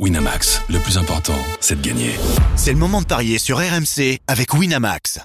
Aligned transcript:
Winamax, 0.00 0.60
le 0.70 0.80
plus 0.80 0.98
important, 0.98 1.38
c'est 1.60 1.80
de 1.80 1.86
gagner. 1.86 2.10
C'est 2.56 2.72
le 2.72 2.78
moment 2.78 3.00
de 3.00 3.06
parier 3.06 3.38
sur 3.38 3.58
RMC 3.58 4.18
avec 4.26 4.52
Winamax. 4.52 5.20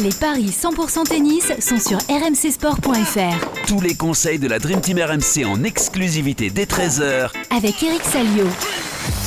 Les 0.00 0.10
paris 0.10 0.46
100% 0.50 1.04
tennis 1.04 1.52
sont 1.60 1.78
sur 1.78 1.98
rmcsport.fr. 2.08 3.66
Tous 3.68 3.80
les 3.80 3.94
conseils 3.94 4.40
de 4.40 4.48
la 4.48 4.58
Dream 4.58 4.80
Team 4.80 4.98
RMC 4.98 5.44
en 5.46 5.62
exclusivité 5.62 6.50
dès 6.50 6.64
13h 6.64 7.30
Avec 7.56 7.80
Eric 7.84 8.02
Salio. 8.02 8.48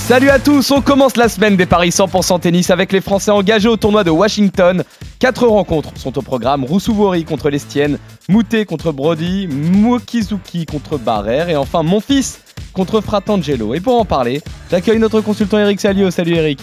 Salut 0.06 0.30
à 0.30 0.40
tous, 0.40 0.70
on 0.72 0.82
commence 0.82 1.16
la 1.16 1.30
semaine 1.30 1.56
des 1.56 1.66
paris 1.66 1.92
100% 1.92 2.42
tennis 2.42 2.70
avec 2.72 2.92
les 2.92 3.00
Français 3.00 3.32
engagés 3.32 3.70
au 3.70 3.78
tournoi 3.78 4.04
de 4.04 4.12
Washington. 4.12 4.84
Quatre 5.18 5.48
rencontres 5.48 5.92
sont 5.96 6.18
au 6.18 6.22
programme 6.22 6.66
Roussouvori 6.66 7.24
contre 7.24 7.50
l'Estienne, 7.50 8.00
Moutet 8.28 8.66
contre 8.66 8.92
Brody, 8.92 9.48
Mokizuki 9.48 10.66
contre 10.66 10.98
Barrère 10.98 11.48
et 11.48 11.56
enfin 11.56 11.84
mon 11.84 12.02
fils 12.02 12.42
contre 12.76 13.02
Fratangelo. 13.02 13.74
Et 13.74 13.80
pour 13.80 14.00
en 14.00 14.06
parler, 14.06 14.42
j'accueille 14.70 15.00
notre 15.00 15.22
consultant 15.22 15.58
Eric 15.58 15.80
Salio. 15.80 16.12
Salut 16.12 16.36
Eric. 16.36 16.60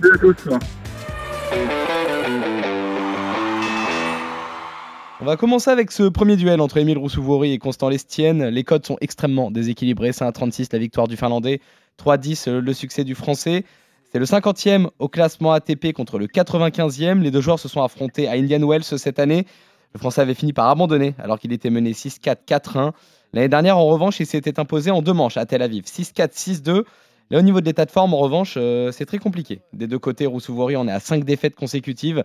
Salut 0.00 0.14
à 0.14 0.18
tous. 0.18 0.48
On 5.20 5.24
va 5.24 5.36
commencer 5.36 5.70
avec 5.70 5.92
ce 5.92 6.08
premier 6.08 6.34
duel 6.34 6.60
entre 6.60 6.78
Émile 6.78 6.98
Roussouvori 6.98 7.52
et 7.52 7.58
Constant 7.58 7.88
Lestienne. 7.88 8.48
Les 8.48 8.64
codes 8.64 8.84
sont 8.84 8.96
extrêmement 9.00 9.52
déséquilibrés. 9.52 10.12
C'est 10.12 10.24
un 10.24 10.32
36 10.32 10.72
la 10.72 10.80
victoire 10.80 11.06
du 11.06 11.16
Finlandais, 11.16 11.60
3-10 12.04 12.50
le 12.50 12.72
succès 12.72 13.04
du 13.04 13.14
Français. 13.14 13.64
C'est 14.10 14.18
le 14.18 14.24
50e 14.24 14.88
au 14.98 15.08
classement 15.08 15.52
ATP 15.52 15.92
contre 15.92 16.18
le 16.18 16.26
95e. 16.26 17.20
Les 17.20 17.30
deux 17.30 17.40
joueurs 17.40 17.60
se 17.60 17.68
sont 17.68 17.82
affrontés 17.82 18.26
à 18.26 18.32
Indian 18.32 18.66
Wells 18.66 18.82
cette 18.82 19.20
année. 19.20 19.46
Le 19.94 20.00
Français 20.00 20.22
avait 20.22 20.34
fini 20.34 20.52
par 20.52 20.68
abandonner 20.68 21.14
alors 21.18 21.38
qu'il 21.38 21.52
était 21.52 21.70
mené 21.70 21.92
6-4, 21.92 22.38
4-1. 22.48 22.92
L'année 23.34 23.48
dernière, 23.48 23.78
en 23.78 23.86
revanche, 23.86 24.20
il 24.20 24.26
s'était 24.26 24.60
imposé 24.60 24.90
en 24.90 25.00
deux 25.00 25.14
manches 25.14 25.38
à 25.38 25.46
Tel 25.46 25.62
Aviv, 25.62 25.84
6-4, 25.84 26.32
6-2. 26.34 26.84
Là, 27.30 27.38
au 27.38 27.42
niveau 27.42 27.60
de 27.62 27.64
l'état 27.64 27.86
de 27.86 27.90
forme, 27.90 28.12
en 28.12 28.18
revanche, 28.18 28.54
euh, 28.58 28.92
c'est 28.92 29.06
très 29.06 29.16
compliqué. 29.16 29.62
Des 29.72 29.86
deux 29.86 29.98
côtés, 29.98 30.26
Roussouvori 30.26 30.76
en 30.76 30.86
est 30.86 30.92
à 30.92 31.00
5 31.00 31.24
défaites 31.24 31.54
consécutives. 31.54 32.24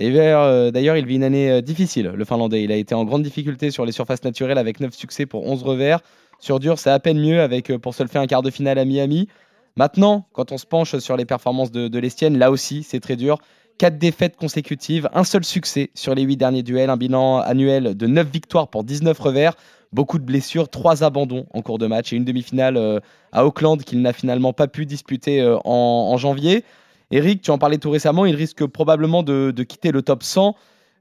Euh, 0.00 0.70
d'ailleurs, 0.72 0.96
il 0.96 1.06
vit 1.06 1.14
une 1.14 1.22
année 1.22 1.50
euh, 1.50 1.60
difficile, 1.60 2.12
le 2.12 2.24
Finlandais. 2.24 2.64
Il 2.64 2.72
a 2.72 2.76
été 2.76 2.92
en 2.94 3.04
grande 3.04 3.22
difficulté 3.22 3.70
sur 3.70 3.86
les 3.86 3.92
surfaces 3.92 4.24
naturelles 4.24 4.58
avec 4.58 4.80
9 4.80 4.92
succès 4.94 5.26
pour 5.26 5.46
11 5.46 5.62
revers. 5.62 6.00
Sur 6.40 6.58
dur, 6.58 6.76
c'est 6.78 6.90
à 6.90 6.98
peine 6.98 7.20
mieux 7.20 7.40
avec 7.40 7.76
pour 7.76 7.94
se 7.94 8.02
le 8.02 8.08
faire 8.08 8.22
un 8.22 8.26
quart 8.26 8.42
de 8.42 8.50
finale 8.50 8.78
à 8.78 8.84
Miami. 8.84 9.28
Maintenant, 9.76 10.26
quand 10.32 10.50
on 10.50 10.58
se 10.58 10.66
penche 10.66 10.98
sur 10.98 11.16
les 11.16 11.24
performances 11.24 11.70
de, 11.70 11.86
de 11.86 11.98
l'Estienne, 12.00 12.36
là 12.36 12.50
aussi, 12.50 12.82
c'est 12.82 13.00
très 13.00 13.14
dur. 13.14 13.38
4 13.78 13.96
défaites 13.96 14.36
consécutives, 14.36 15.08
un 15.14 15.22
seul 15.22 15.44
succès 15.44 15.90
sur 15.94 16.16
les 16.16 16.22
8 16.22 16.36
derniers 16.36 16.64
duels, 16.64 16.90
un 16.90 16.96
bilan 16.96 17.38
annuel 17.38 17.96
de 17.96 18.06
9 18.08 18.26
victoires 18.28 18.68
pour 18.68 18.82
19 18.82 19.16
revers 19.16 19.54
beaucoup 19.92 20.18
de 20.18 20.24
blessures, 20.24 20.68
trois 20.68 21.04
abandons 21.04 21.46
en 21.52 21.62
cours 21.62 21.78
de 21.78 21.86
match 21.86 22.12
et 22.12 22.16
une 22.16 22.24
demi-finale 22.24 22.76
euh, 22.76 23.00
à 23.32 23.46
Auckland 23.46 23.82
qu'il 23.82 24.02
n'a 24.02 24.12
finalement 24.12 24.52
pas 24.52 24.68
pu 24.68 24.86
disputer 24.86 25.40
euh, 25.40 25.56
en, 25.64 26.16
janvier. 26.16 26.64
Eric, 27.10 27.42
tu 27.42 27.50
en 27.50 27.58
parlais 27.58 27.78
tout 27.78 27.90
récemment, 27.90 28.26
il 28.26 28.34
risque 28.34 28.66
probablement 28.66 29.22
de, 29.22 29.50
quitter 29.62 29.92
le 29.92 30.02
top 30.02 30.22
100. 30.22 30.54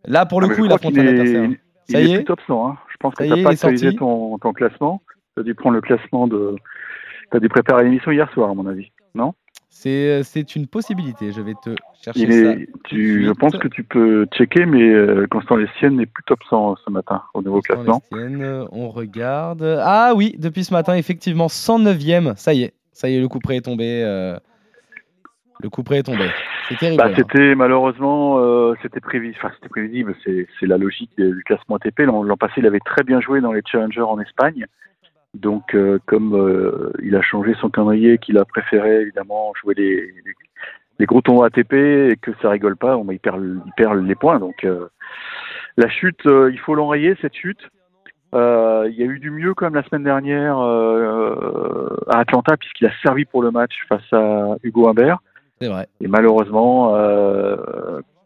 Là, 0.06 0.26
pour 0.26 0.40
le 0.42 0.48
ah, 0.50 0.56
coup, 0.56 0.66
il 0.66 0.72
affronte 0.72 0.98
un 0.98 1.08
adversaire. 1.08 1.50
Ça 1.90 2.02
il 2.02 2.10
y 2.10 2.14
est, 2.14 2.24
top 2.24 2.40
100. 2.48 2.68
Hein. 2.68 2.78
Je 2.90 2.98
pense 3.00 3.14
que 3.16 3.24
tu 3.24 3.30
n'as 3.30 3.44
pas 3.44 3.52
actualisé 3.52 3.96
ton, 3.96 4.38
ton, 4.38 4.54
classement. 4.54 5.02
Tu 5.36 5.42
as 5.42 5.44
dû 5.44 5.56
prendre 5.56 5.76
le 5.76 5.82
classement 5.82 6.28
de. 6.28 6.56
Tu 7.32 7.38
as 7.38 7.40
dû 7.40 7.50
préparer 7.50 7.84
l'émission 7.84 8.12
hier 8.12 8.32
soir, 8.34 8.50
à 8.50 8.54
mon 8.54 8.66
avis. 8.68 8.92
Non? 9.16 9.34
Euh, 9.86 10.22
c'est 10.24 10.56
une 10.56 10.68
possibilité. 10.68 11.32
Je 11.32 11.42
vais 11.42 11.54
te 11.54 11.70
chercher 12.02 12.32
ça. 12.32 12.56
Tu, 12.86 13.26
je 13.26 13.32
pense 13.32 13.58
que 13.58 13.68
tu 13.68 13.84
peux 13.84 14.26
checker, 14.34 14.66
mais 14.66 14.90
euh, 14.90 15.28
Constant 15.30 15.56
Lestienne 15.56 15.98
n'est 15.98 16.06
plus 16.06 16.24
top 16.24 16.40
100 16.50 16.78
ce 16.86 16.92
matin 16.92 17.24
au 17.34 17.42
nouveau 17.42 17.62
classement. 17.62 18.02
on 18.12 18.90
regarde. 18.90 19.80
Ah 19.82 20.14
oui, 20.16 20.36
depuis 20.38 20.64
ce 20.64 20.74
matin, 20.74 20.96
effectivement, 20.96 21.48
109e. 21.48 22.36
Ça 22.36 22.54
y 22.54 22.64
est, 22.64 22.74
ça 22.92 23.10
y 23.10 23.16
est, 23.16 23.22
le 23.22 23.28
coup 23.28 23.40
près 23.40 23.58
est 23.58 23.66
tombé. 23.66 24.04
Euh, 24.04 24.38
le 25.60 25.70
coup 25.70 25.84
près 25.84 26.00
est 26.00 26.04
tombé. 26.04 26.30
C'est 26.70 26.78
terrible. 26.78 27.02
Bah, 27.02 27.12
c'était 27.16 27.56
malheureusement, 27.56 28.42
c'était 28.82 29.00
prévisible. 29.00 29.40
Enfin, 29.42 29.54
c'était 29.56 29.70
prévisible. 29.70 30.16
C'est 30.26 30.66
la 30.66 30.78
logique 30.78 31.12
du 31.18 31.44
classement 31.46 31.78
ATP. 31.78 32.02
L'an 32.02 32.38
passé, 32.38 32.54
il 32.58 32.66
avait 32.66 32.80
très 32.80 33.04
bien 33.04 33.22
joué 33.22 33.42
dans 33.42 33.52
les 33.52 33.62
challengers 33.66 34.02
en 34.02 34.20
Espagne. 34.20 34.66
Donc, 35.38 35.76
euh, 35.76 36.00
comme 36.06 36.36
euh, 36.36 36.92
il 37.04 37.16
a 37.16 37.22
changé 37.22 37.54
son 37.60 37.70
calendrier, 37.70 38.18
qu'il 38.18 38.38
a 38.38 38.46
préféré 38.46 39.02
évidemment 39.02 39.54
jouer 39.62 39.74
les, 39.76 40.14
les, 41.00 41.06
gros 41.06 41.22
tournois 41.22 41.48
ATP 41.48 41.74
et 41.74 42.18
que 42.22 42.32
ça 42.42 42.50
rigole 42.50 42.76
pas, 42.76 43.00
il, 43.12 43.20
perd, 43.20 43.44
il 43.44 43.72
perd 43.76 44.06
les 44.06 44.16
points. 44.16 44.40
Donc, 44.40 44.64
euh, 44.64 44.88
la 45.78 45.90
chute, 45.90 46.22
il 46.26 46.60
faut 46.60 46.76
l'enrayer 46.76 47.16
cette 47.22 47.36
chute. 47.36 47.62
il 48.34 48.96
y 48.98 49.04
a 49.04 49.06
eu 49.06 49.20
du 49.20 49.30
mieux 49.30 49.54
quand 49.54 49.68
même 49.68 49.76
la 49.76 49.84
semaine 49.84 50.04
dernière 50.04 50.58
à 50.58 52.20
Atlanta 52.20 52.58
puisqu'il 52.58 52.88
a 52.88 52.92
servi 53.04 53.26
pour 53.26 53.44
le 53.44 53.52
match 53.52 53.74
face 53.88 54.12
à 54.12 54.56
Hugo 54.64 54.90
Humbert. 54.90 55.20
C'est 55.62 55.68
vrai. 55.68 55.88
Et 56.02 56.08
malheureusement, 56.08 56.94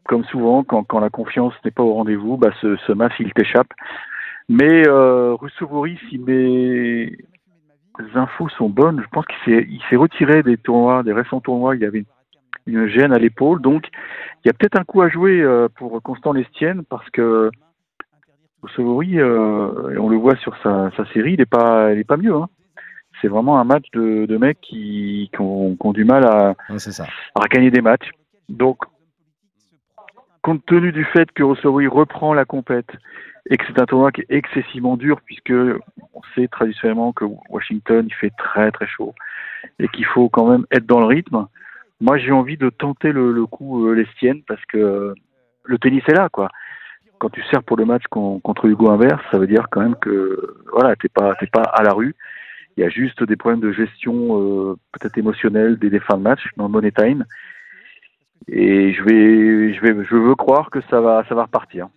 comme 0.05 0.23
souvent, 0.25 0.63
quand, 0.63 0.85
quand 0.85 1.01
la 1.01 1.09
confiance 1.09 1.53
n'est 1.65 1.71
pas 1.71 1.83
au 1.83 1.93
rendez-vous, 1.93 2.37
bah, 2.37 2.51
ce, 2.61 2.77
ce 2.87 2.93
match 2.93 3.13
il 3.19 3.33
t'échappe. 3.33 3.73
Mais 4.49 4.87
euh, 4.87 5.35
si 6.09 6.17
mes 6.17 7.17
infos 8.15 8.49
sont 8.49 8.69
bonnes, 8.69 9.01
je 9.01 9.07
pense 9.11 9.25
qu'il 9.25 9.81
s'est 9.89 9.95
retiré 9.95 10.43
des 10.43 10.57
tournois, 10.57 11.03
des 11.03 11.13
récents 11.13 11.41
tournois. 11.41 11.75
Il 11.75 11.81
y 11.81 11.85
avait 11.85 12.05
une 12.67 12.87
gêne 12.87 13.13
à 13.13 13.17
l'épaule, 13.17 13.61
donc 13.61 13.87
il 14.43 14.47
y 14.47 14.49
a 14.49 14.53
peut-être 14.53 14.79
un 14.79 14.83
coup 14.83 15.01
à 15.01 15.09
jouer 15.09 15.41
euh, 15.41 15.67
pour 15.75 16.01
Constant 16.01 16.33
Lestienne 16.33 16.83
parce 16.89 17.09
que 17.09 17.49
Russovori, 18.61 19.19
euh, 19.19 19.97
on 19.99 20.09
le 20.09 20.17
voit 20.17 20.35
sur 20.37 20.55
sa, 20.61 20.91
série, 21.13 21.33
il 21.33 21.39
n'est 21.39 21.45
pas, 21.45 21.89
pas 22.07 22.17
mieux. 22.17 22.35
Hein. 22.35 22.47
C'est 23.21 23.27
vraiment 23.27 23.59
un 23.59 23.63
match 23.63 23.85
de, 23.93 24.25
de 24.25 24.37
mecs 24.37 24.61
qui, 24.61 25.29
ont, 25.39 25.75
du 25.93 26.05
mal 26.05 26.25
à, 26.25 26.55
à 26.69 27.47
gagner 27.49 27.71
des 27.71 27.81
matchs. 27.81 28.09
Donc, 28.49 28.77
compte 30.41 30.65
tenu 30.65 30.91
du 30.91 31.03
fait 31.05 31.31
que 31.31 31.43
Russovori 31.43 31.87
reprend 31.87 32.33
la 32.33 32.45
compète, 32.45 32.91
et 33.51 33.57
que 33.57 33.65
c'est 33.67 33.79
un 33.79 33.85
tournoi 33.85 34.11
qui 34.13 34.21
est 34.21 34.31
excessivement 34.31 34.95
dur 34.95 35.19
puisque 35.25 35.51
on 35.51 36.21
sait 36.33 36.47
traditionnellement 36.47 37.11
que 37.11 37.25
Washington 37.49 38.07
il 38.07 38.13
fait 38.15 38.31
très 38.37 38.71
très 38.71 38.87
chaud 38.87 39.13
et 39.77 39.89
qu'il 39.89 40.05
faut 40.05 40.29
quand 40.29 40.49
même 40.49 40.65
être 40.71 40.85
dans 40.85 41.01
le 41.01 41.05
rythme. 41.05 41.47
Moi 41.99 42.17
j'ai 42.17 42.31
envie 42.31 42.57
de 42.57 42.69
tenter 42.69 43.11
le, 43.11 43.45
coup 43.45 43.87
euh, 43.87 43.93
l'Estienne 43.93 44.41
parce 44.47 44.65
que 44.65 45.13
le 45.65 45.77
tennis 45.77 46.01
est 46.07 46.15
là 46.15 46.29
quoi. 46.29 46.49
Quand 47.19 47.29
tu 47.29 47.43
sers 47.51 47.61
pour 47.61 47.77
le 47.77 47.85
match 47.85 48.03
contre 48.09 48.65
Hugo 48.65 48.89
Inverse, 48.89 49.21
ça 49.29 49.37
veut 49.37 49.47
dire 49.47 49.67
quand 49.69 49.81
même 49.81 49.95
que 49.95 50.55
voilà 50.71 50.95
t'es 50.95 51.09
pas 51.09 51.35
t'es 51.35 51.47
pas 51.47 51.63
à 51.63 51.83
la 51.83 51.91
rue. 51.91 52.15
Il 52.77 52.83
y 52.83 52.85
a 52.85 52.89
juste 52.89 53.21
des 53.21 53.35
problèmes 53.35 53.59
de 53.59 53.73
gestion 53.73 54.41
euh, 54.41 54.75
peut-être 54.93 55.17
émotionnelle 55.17 55.77
des, 55.77 55.89
des 55.89 55.99
fins 55.99 56.17
de 56.17 56.23
match 56.23 56.41
dans 56.55 56.67
le 56.67 56.71
money 56.71 56.91
time. 56.91 57.25
Et 58.47 58.93
je 58.93 59.03
vais 59.03 59.73
je 59.73 59.81
vais 59.81 60.05
je 60.05 60.15
veux 60.15 60.35
croire 60.35 60.69
que 60.69 60.79
ça 60.89 61.01
va 61.01 61.25
ça 61.27 61.35
va 61.35 61.43
repartir 61.43 61.89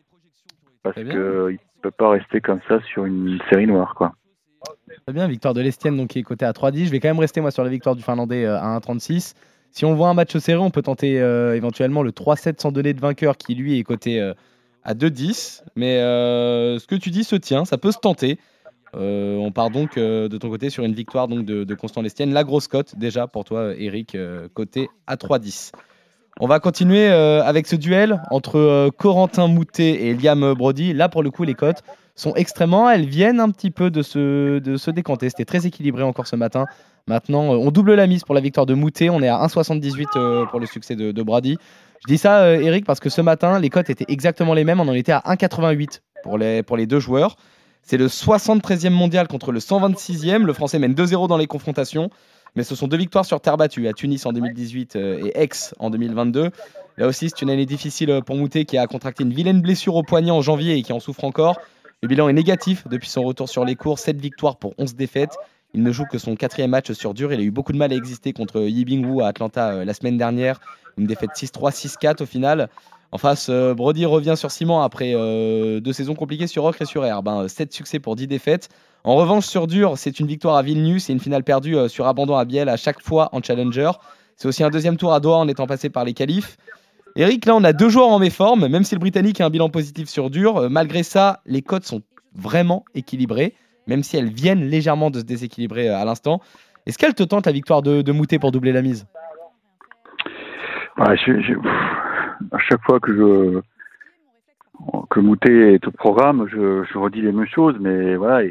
parce 0.84 0.94
qu'il 0.94 1.06
ne 1.06 1.56
peut 1.82 1.90
pas 1.90 2.10
rester 2.10 2.40
comme 2.40 2.60
ça 2.68 2.80
sur 2.82 3.06
une 3.06 3.40
série 3.50 3.66
noire. 3.66 3.94
Quoi. 3.96 4.14
Très 5.06 5.12
bien, 5.12 5.26
victoire 5.26 5.54
de 5.54 5.60
l'Estienne 5.60 5.96
donc, 5.96 6.10
qui 6.10 6.20
est 6.20 6.22
cotée 6.22 6.44
à 6.44 6.52
3-10. 6.52 6.86
Je 6.86 6.90
vais 6.90 7.00
quand 7.00 7.08
même 7.08 7.18
rester 7.18 7.40
moi 7.40 7.50
sur 7.50 7.64
la 7.64 7.70
victoire 7.70 7.96
du 7.96 8.02
Finlandais 8.02 8.44
euh, 8.44 8.58
à 8.58 8.78
1-36. 8.78 9.34
Si 9.70 9.84
on 9.84 9.94
voit 9.94 10.08
un 10.08 10.14
match 10.14 10.36
serré, 10.36 10.58
on 10.58 10.70
peut 10.70 10.82
tenter 10.82 11.20
euh, 11.20 11.56
éventuellement 11.56 12.02
le 12.02 12.12
3-7 12.12 12.60
sans 12.60 12.70
donner 12.70 12.94
de 12.94 13.00
vainqueur 13.00 13.36
qui 13.36 13.54
lui 13.54 13.78
est 13.78 13.82
coté 13.82 14.20
euh, 14.20 14.34
à 14.84 14.94
2-10. 14.94 15.62
Mais 15.74 15.96
ce 15.96 16.86
que 16.86 16.94
tu 16.94 17.10
dis 17.10 17.24
se 17.24 17.34
tient, 17.34 17.64
ça 17.64 17.78
peut 17.78 17.90
se 17.90 17.98
tenter. 17.98 18.38
on 18.92 19.50
part 19.52 19.70
donc 19.70 19.96
de 19.96 20.38
ton 20.38 20.50
côté 20.50 20.68
sur 20.70 20.84
une 20.84 20.92
victoire 20.92 21.26
donc, 21.26 21.44
de, 21.46 21.64
de 21.64 21.74
Constant 21.74 22.02
Lestienne. 22.02 22.32
La 22.32 22.44
grosse 22.44 22.68
cote 22.68 22.96
déjà 22.96 23.26
pour 23.26 23.44
toi, 23.44 23.74
Eric, 23.76 24.16
côté 24.52 24.88
à 25.06 25.16
3-10. 25.16 25.72
On 26.40 26.48
va 26.48 26.58
continuer 26.58 27.08
euh, 27.08 27.44
avec 27.44 27.68
ce 27.68 27.76
duel 27.76 28.20
entre 28.32 28.58
euh, 28.58 28.90
Corentin 28.90 29.46
Moutet 29.46 30.06
et 30.06 30.14
Liam 30.14 30.54
Brody. 30.54 30.92
Là, 30.92 31.08
pour 31.08 31.22
le 31.22 31.30
coup, 31.30 31.44
les 31.44 31.54
cotes 31.54 31.82
sont 32.16 32.34
extrêmement. 32.34 32.90
Elles 32.90 33.06
viennent 33.06 33.38
un 33.38 33.50
petit 33.50 33.70
peu 33.70 33.88
de 33.88 34.02
se, 34.02 34.58
de 34.58 34.90
décanter. 34.90 35.28
C'était 35.28 35.44
très 35.44 35.64
équilibré 35.64 36.02
encore 36.02 36.26
ce 36.26 36.34
matin. 36.34 36.66
Maintenant, 37.06 37.54
euh, 37.54 37.56
on 37.56 37.70
double 37.70 37.94
la 37.94 38.08
mise 38.08 38.24
pour 38.24 38.34
la 38.34 38.40
victoire 38.40 38.66
de 38.66 38.74
Moutet. 38.74 39.10
On 39.10 39.22
est 39.22 39.28
à 39.28 39.46
1,78 39.46 40.48
pour 40.50 40.58
le 40.58 40.66
succès 40.66 40.96
de, 40.96 41.22
Brody. 41.22 41.56
Je 42.02 42.12
dis 42.12 42.18
ça, 42.18 42.50
Eric, 42.50 42.84
parce 42.84 42.98
que 42.98 43.10
ce 43.10 43.20
matin, 43.20 43.60
les 43.60 43.70
cotes 43.70 43.88
étaient 43.88 44.06
exactement 44.08 44.54
les 44.54 44.64
mêmes. 44.64 44.80
On 44.80 44.88
en 44.88 44.92
était 44.92 45.12
à 45.12 45.20
1,88 45.20 46.00
pour 46.24 46.36
les, 46.36 46.64
pour 46.64 46.76
les 46.76 46.86
deux 46.86 46.98
joueurs. 46.98 47.36
C'est 47.82 47.96
le 47.96 48.08
73e 48.08 48.90
mondial 48.90 49.28
contre 49.28 49.52
le 49.52 49.60
126e. 49.60 50.42
Le 50.42 50.52
Français 50.52 50.80
mène 50.80 50.94
2-0 50.94 51.28
dans 51.28 51.36
les 51.36 51.46
confrontations. 51.46 52.10
Mais 52.56 52.62
ce 52.62 52.76
sont 52.76 52.86
deux 52.86 52.96
victoires 52.96 53.24
sur 53.24 53.40
terre 53.40 53.56
battue, 53.56 53.88
à 53.88 53.92
Tunis 53.92 54.24
en 54.26 54.32
2018 54.32 54.94
euh, 54.94 55.24
et 55.24 55.42
Aix 55.42 55.48
en 55.80 55.90
2022. 55.90 56.50
Là 56.98 57.06
aussi, 57.08 57.28
c'est 57.28 57.42
une 57.42 57.50
année 57.50 57.66
difficile 57.66 58.10
euh, 58.10 58.20
pour 58.20 58.36
Moutet 58.36 58.64
qui 58.64 58.78
a 58.78 58.86
contracté 58.86 59.24
une 59.24 59.32
vilaine 59.32 59.60
blessure 59.60 59.96
au 59.96 60.04
poignet 60.04 60.30
en 60.30 60.40
janvier 60.40 60.76
et 60.78 60.82
qui 60.82 60.92
en 60.92 61.00
souffre 61.00 61.24
encore. 61.24 61.60
Le 62.02 62.08
bilan 62.08 62.28
est 62.28 62.32
négatif 62.32 62.86
depuis 62.86 63.08
son 63.08 63.22
retour 63.22 63.48
sur 63.48 63.64
les 63.64 63.74
cours, 63.74 63.98
7 63.98 64.20
victoires 64.20 64.56
pour 64.56 64.74
11 64.78 64.94
défaites. 64.94 65.36
Il 65.72 65.82
ne 65.82 65.90
joue 65.90 66.04
que 66.04 66.18
son 66.18 66.36
quatrième 66.36 66.70
match 66.70 66.92
sur 66.92 67.12
dur. 67.12 67.32
Il 67.32 67.40
a 67.40 67.42
eu 67.42 67.50
beaucoup 67.50 67.72
de 67.72 67.78
mal 67.78 67.92
à 67.92 67.96
exister 67.96 68.32
contre 68.32 68.60
Yibing 68.60 69.04
Wu 69.04 69.22
à 69.22 69.28
Atlanta 69.28 69.72
euh, 69.72 69.84
la 69.84 69.92
semaine 69.92 70.16
dernière. 70.16 70.60
Une 70.96 71.06
défaite 71.06 71.30
6-3, 71.34 71.72
6-4 71.72 72.22
au 72.22 72.26
final. 72.26 72.68
En 73.10 73.18
face, 73.18 73.48
Brody 73.48 74.06
revient 74.06 74.34
sur 74.36 74.50
ciment 74.50 74.82
après 74.82 75.12
deux 75.12 75.92
saisons 75.92 76.14
compliquées 76.14 76.48
sur 76.48 76.64
ocre 76.64 76.82
et 76.82 76.84
sur 76.84 77.04
herbe. 77.04 77.46
7 77.46 77.68
hein. 77.68 77.72
succès 77.72 78.00
pour 78.00 78.16
10 78.16 78.26
défaites. 78.26 78.68
En 79.06 79.16
revanche, 79.16 79.44
sur 79.44 79.66
dur, 79.66 79.98
c'est 79.98 80.18
une 80.18 80.26
victoire 80.26 80.56
à 80.56 80.62
Vilnius 80.62 81.10
et 81.10 81.12
une 81.12 81.20
finale 81.20 81.44
perdue 81.44 81.76
euh, 81.76 81.88
sur 81.88 82.06
abandon 82.06 82.36
à 82.36 82.46
Biel 82.46 82.70
à 82.70 82.78
chaque 82.78 83.02
fois 83.02 83.28
en 83.32 83.42
challenger. 83.42 83.90
C'est 84.36 84.48
aussi 84.48 84.64
un 84.64 84.70
deuxième 84.70 84.96
tour 84.96 85.12
à 85.12 85.20
Doha 85.20 85.36
en 85.36 85.46
étant 85.46 85.66
passé 85.66 85.90
par 85.90 86.06
les 86.06 86.14
qualifs. 86.14 86.56
Eric, 87.14 87.44
là, 87.44 87.54
on 87.54 87.62
a 87.64 87.74
deux 87.74 87.90
joueurs 87.90 88.08
en 88.08 88.18
méforme, 88.18 88.66
même 88.66 88.82
si 88.82 88.94
le 88.94 89.00
Britannique 89.00 89.42
a 89.42 89.46
un 89.46 89.50
bilan 89.50 89.68
positif 89.68 90.08
sur 90.08 90.30
dur. 90.30 90.56
euh, 90.56 90.68
malgré 90.70 91.02
ça, 91.02 91.42
les 91.44 91.60
cotes 91.60 91.84
sont 91.84 92.00
vraiment 92.34 92.86
équilibrées, 92.94 93.52
même 93.86 94.02
si 94.02 94.16
elles 94.16 94.32
viennent 94.32 94.64
légèrement 94.64 95.10
de 95.10 95.18
se 95.18 95.24
déséquilibrer 95.24 95.90
euh, 95.90 95.98
à 95.98 96.06
l'instant. 96.06 96.40
Est-ce 96.86 96.96
qu'elle 96.96 97.14
te 97.14 97.24
tente 97.24 97.44
la 97.44 97.52
victoire 97.52 97.82
de, 97.82 98.10
Moutet 98.10 98.38
pour 98.38 98.52
doubler 98.52 98.72
la 98.72 98.80
mise? 98.80 99.06
À 100.96 102.58
chaque 102.58 102.82
fois 102.86 103.00
que 103.00 103.60
Moutet 105.16 105.74
est 105.74 105.86
au 105.86 105.90
programme, 105.90 106.46
je, 106.50 106.98
redis 106.98 107.20
les 107.20 107.32
mêmes 107.32 107.48
choses, 107.54 107.76
mais 107.78 108.16
voilà. 108.16 108.48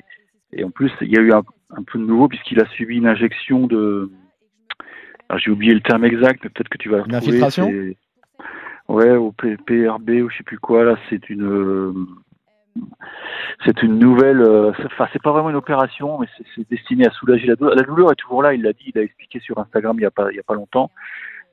Et 0.55 0.63
en 0.63 0.71
plus, 0.71 0.91
il 1.01 1.11
y 1.13 1.17
a 1.17 1.21
eu 1.21 1.31
un, 1.33 1.43
un 1.75 1.83
peu 1.83 1.99
de 1.99 2.03
nouveau 2.05 2.27
puisqu'il 2.27 2.59
a 2.61 2.65
subi 2.69 2.97
une 2.97 3.07
injection 3.07 3.67
de. 3.67 4.09
alors, 5.29 5.39
J'ai 5.39 5.51
oublié 5.51 5.73
le 5.73 5.81
terme 5.81 6.05
exact, 6.05 6.41
mais 6.43 6.49
peut-être 6.49 6.69
que 6.69 6.77
tu 6.77 6.89
vas 6.89 6.97
le 6.97 7.03
Une 7.05 7.15
retrouver. 7.15 7.37
infiltration 7.43 7.71
Ouais, 8.89 9.11
au 9.11 9.31
PRB 9.31 10.09
ou 10.23 10.29
je 10.29 10.37
sais 10.37 10.43
plus 10.43 10.59
quoi. 10.59 10.83
Là, 10.83 10.97
c'est 11.09 11.29
une. 11.29 11.43
euh, 11.45 11.93
C'est 13.65 13.81
une 13.83 13.97
nouvelle. 13.99 14.41
euh, 14.41 14.71
Enfin, 14.85 15.07
c'est 15.13 15.21
pas 15.21 15.31
vraiment 15.31 15.49
une 15.51 15.55
opération, 15.55 16.19
mais 16.19 16.27
c'est- 16.55 16.69
destiné 16.69 17.05
à 17.07 17.11
soulager 17.11 17.47
la 17.47 17.55
douleur. 17.55 17.75
La 17.75 17.83
douleur 17.83 18.11
est 18.11 18.15
toujours 18.15 18.43
là. 18.43 18.53
Il 18.53 18.61
l'a 18.63 18.73
dit, 18.73 18.85
il 18.87 18.91
l'a 18.95 19.03
expliqué 19.03 19.39
sur 19.39 19.57
Instagram 19.59 19.95
il 19.99 20.03
y 20.03 20.05
a 20.05 20.11
pas 20.11 20.31
il 20.31 20.35
y 20.35 20.39
a 20.39 20.43
pas 20.43 20.55
longtemps. 20.55 20.91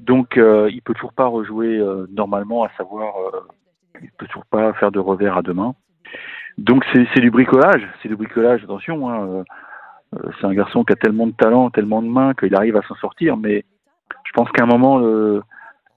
Donc, 0.00 0.38
euh, 0.38 0.68
il 0.72 0.80
peut 0.82 0.94
toujours 0.94 1.12
pas 1.12 1.26
rejouer 1.26 1.78
euh, 1.78 2.06
normalement, 2.10 2.64
à 2.64 2.70
savoir, 2.76 3.14
il 4.02 4.10
peut 4.12 4.26
toujours 4.26 4.46
pas 4.46 4.72
faire 4.74 4.90
de 4.90 4.98
revers 4.98 5.36
à 5.36 5.42
deux 5.42 5.52
mains. 5.52 5.74
Donc, 6.60 6.84
c'est 6.92 7.20
du 7.20 7.30
bricolage, 7.30 7.88
c'est 8.02 8.10
du 8.10 8.16
bricolage. 8.16 8.62
Attention, 8.62 9.08
hein, 9.08 9.26
euh, 9.26 9.44
euh, 10.14 10.30
c'est 10.38 10.46
un 10.46 10.52
garçon 10.52 10.84
qui 10.84 10.92
a 10.92 10.96
tellement 10.96 11.26
de 11.26 11.32
talent, 11.32 11.70
tellement 11.70 12.02
de 12.02 12.08
mains 12.08 12.34
qu'il 12.34 12.54
arrive 12.54 12.76
à 12.76 12.82
s'en 12.82 12.96
sortir. 12.96 13.38
Mais 13.38 13.64
je 14.26 14.32
pense 14.34 14.50
qu'à 14.52 14.64
un 14.64 14.66
moment, 14.66 14.98
le, 14.98 15.42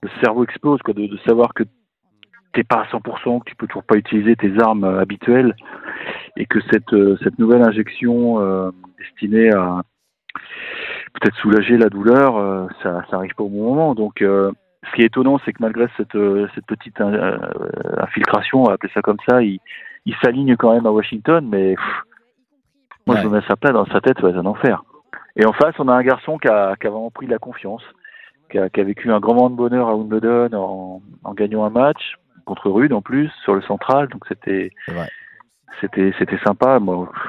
le 0.01 0.09
cerveau 0.23 0.45
explose, 0.45 0.81
quoi, 0.81 0.93
de, 0.93 1.17
savoir 1.27 1.53
que 1.53 1.63
t'es 2.53 2.63
pas 2.63 2.83
à 2.83 2.85
100%, 2.85 3.39
que 3.39 3.49
tu 3.49 3.57
peux 3.57 3.67
toujours 3.67 3.83
pas 3.83 3.97
utiliser 3.97 4.37
tes 4.37 4.53
armes 4.61 4.85
euh, 4.85 5.01
habituelles, 5.01 5.53
et 6.37 6.45
que 6.45 6.59
cette 6.71 6.95
cette 7.21 7.37
nouvelle 7.39 7.61
injection 7.61 8.71
destinée 8.97 9.53
à 9.53 9.81
peut-être 11.13 11.35
soulager 11.37 11.77
la 11.77 11.89
douleur, 11.89 12.69
ça, 12.81 13.03
ça 13.09 13.17
arrive 13.17 13.35
pas 13.35 13.43
au 13.43 13.49
bon 13.49 13.75
moment. 13.75 13.93
Donc, 13.93 14.15
ce 14.21 14.95
qui 14.95 15.03
est 15.03 15.05
étonnant, 15.05 15.39
c'est 15.45 15.53
que 15.53 15.61
malgré 15.61 15.87
cette, 15.95 16.17
cette 16.55 16.65
petite 16.65 16.99
infiltration, 17.01 18.61
on 18.61 18.63
va 18.63 18.73
appeler 18.73 18.91
ça 18.95 19.03
comme 19.03 19.19
ça, 19.29 19.43
il, 19.43 19.59
il 20.05 20.15
s'aligne 20.21 20.55
quand 20.57 20.73
même 20.73 20.85
à 20.85 20.91
Washington, 20.91 21.47
mais 21.49 21.75
pff, 21.75 22.03
moi, 23.07 23.17
je 23.17 23.21
Ouais. 23.23 23.29
me 23.29 23.39
mets 23.39 23.47
sa 23.47 23.55
place 23.55 23.73
dans 23.73 23.85
sa 23.85 24.01
tête, 24.01 24.21
ouais, 24.21 24.31
c'est 24.31 24.37
un 24.37 24.45
enfer. 24.45 24.83
Et 25.35 25.45
en 25.45 25.53
face, 25.53 25.75
on 25.79 25.87
a 25.87 25.93
un 25.93 26.03
garçon 26.03 26.37
qui 26.37 26.47
a, 26.47 26.75
qui 26.75 26.87
a 26.87 26.89
vraiment 26.89 27.11
pris 27.11 27.25
de 27.25 27.31
la 27.31 27.39
confiance, 27.39 27.83
qui 28.49 28.57
a, 28.59 28.69
qui 28.69 28.79
a 28.79 28.83
vécu 28.83 29.11
un 29.11 29.19
grand 29.19 29.33
moment 29.35 29.49
de 29.49 29.55
bonheur 29.55 29.87
à 29.89 29.95
Wimbledon 29.95 30.49
en, 30.53 31.01
en 31.23 31.33
gagnant 31.33 31.63
un 31.65 31.69
match 31.69 32.15
contre 32.45 32.69
Rude 32.69 32.93
en 32.93 33.01
plus 33.01 33.29
sur 33.43 33.55
le 33.55 33.61
central, 33.61 34.07
donc 34.09 34.23
c'était 34.27 34.71
c'était 35.81 36.13
c'était 36.19 36.37
sympa. 36.45 36.79
Moi, 36.79 37.09
pff, 37.11 37.23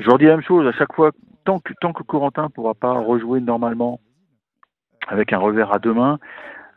je 0.00 0.06
leur 0.08 0.18
dis 0.18 0.24
la 0.26 0.32
même 0.36 0.44
chose 0.44 0.66
à 0.66 0.72
chaque 0.72 0.92
fois. 0.92 1.10
Tant 1.44 1.60
que 1.60 1.72
tant 1.80 1.92
que 1.92 2.02
Corentin 2.02 2.50
pourra 2.50 2.74
pas 2.74 2.92
rejouer 2.92 3.40
normalement 3.40 4.00
avec 5.08 5.32
un 5.32 5.38
revers 5.38 5.72
à 5.72 5.78
deux 5.78 5.94
mains, 5.94 6.18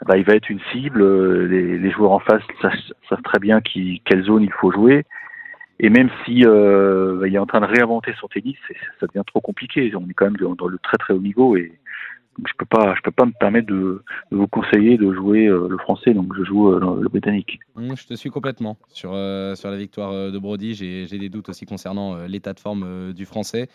bah, 0.06 0.18
il 0.18 0.24
va 0.24 0.36
être 0.36 0.50
une 0.50 0.62
cible. 0.72 1.01
euh, 1.01 1.48
Les, 1.48 1.80
les 1.80 1.92
joueurs 1.92 2.12
en 2.12 2.19
face 2.19 2.44
savent, 2.62 2.72
savent 3.10 3.22
très 3.24 3.40
bien 3.40 3.60
qui, 3.62 4.01
quelle 4.06 4.24
zone 4.24 4.44
il 4.44 4.54
faut 4.54 4.72
jouer. 4.72 5.06
Et 5.79 5.89
même 5.89 6.09
si 6.25 6.45
euh, 6.45 7.17
bah, 7.19 7.27
il 7.27 7.35
est 7.35 7.39
en 7.39 7.45
train 7.45 7.61
de 7.61 7.65
réinventer 7.65 8.13
son 8.19 8.27
tennis, 8.27 8.57
ça 8.99 9.07
devient 9.07 9.23
trop 9.25 9.39
compliqué. 9.39 9.91
On 9.95 10.07
est 10.09 10.13
quand 10.13 10.25
même 10.25 10.37
dans, 10.37 10.67
le 10.67 10.77
très 10.79 10.97
très 10.97 11.13
haut 11.13 11.19
niveau 11.19 11.55
et 11.55 11.71
donc 12.37 12.47
je 12.47 12.53
peux 12.57 12.65
pas, 12.65 12.93
je 12.95 13.01
peux 13.01 13.11
pas 13.11 13.25
me 13.25 13.31
permettre 13.39 13.67
de, 13.67 14.03
de 14.31 14.37
vous 14.37 14.47
conseiller 14.47 14.97
de 14.97 15.13
jouer 15.13 15.47
euh, 15.47 15.67
le 15.69 15.77
français. 15.77 16.13
Donc 16.13 16.33
je 16.37 16.43
joue 16.43 16.71
euh, 16.73 16.99
le, 17.01 17.07
britannique. 17.07 17.59
Mmh, 17.75 17.95
je 17.95 18.07
te 18.07 18.13
suis 18.13 18.29
complètement 18.29 18.77
sur, 18.89 19.11
sur 19.11 19.69
la 19.69 19.77
victoire 19.77 20.11
de 20.31 20.37
Brody. 20.37 20.73
J'ai 20.73 21.17
des 21.17 21.29
doutes 21.29 21.49
aussi 21.49 21.65
concernant 21.65 22.25
l'état 22.27 22.53
de 22.53 22.59
forme 22.59 23.13
du 23.13 23.25
français. 23.25 23.69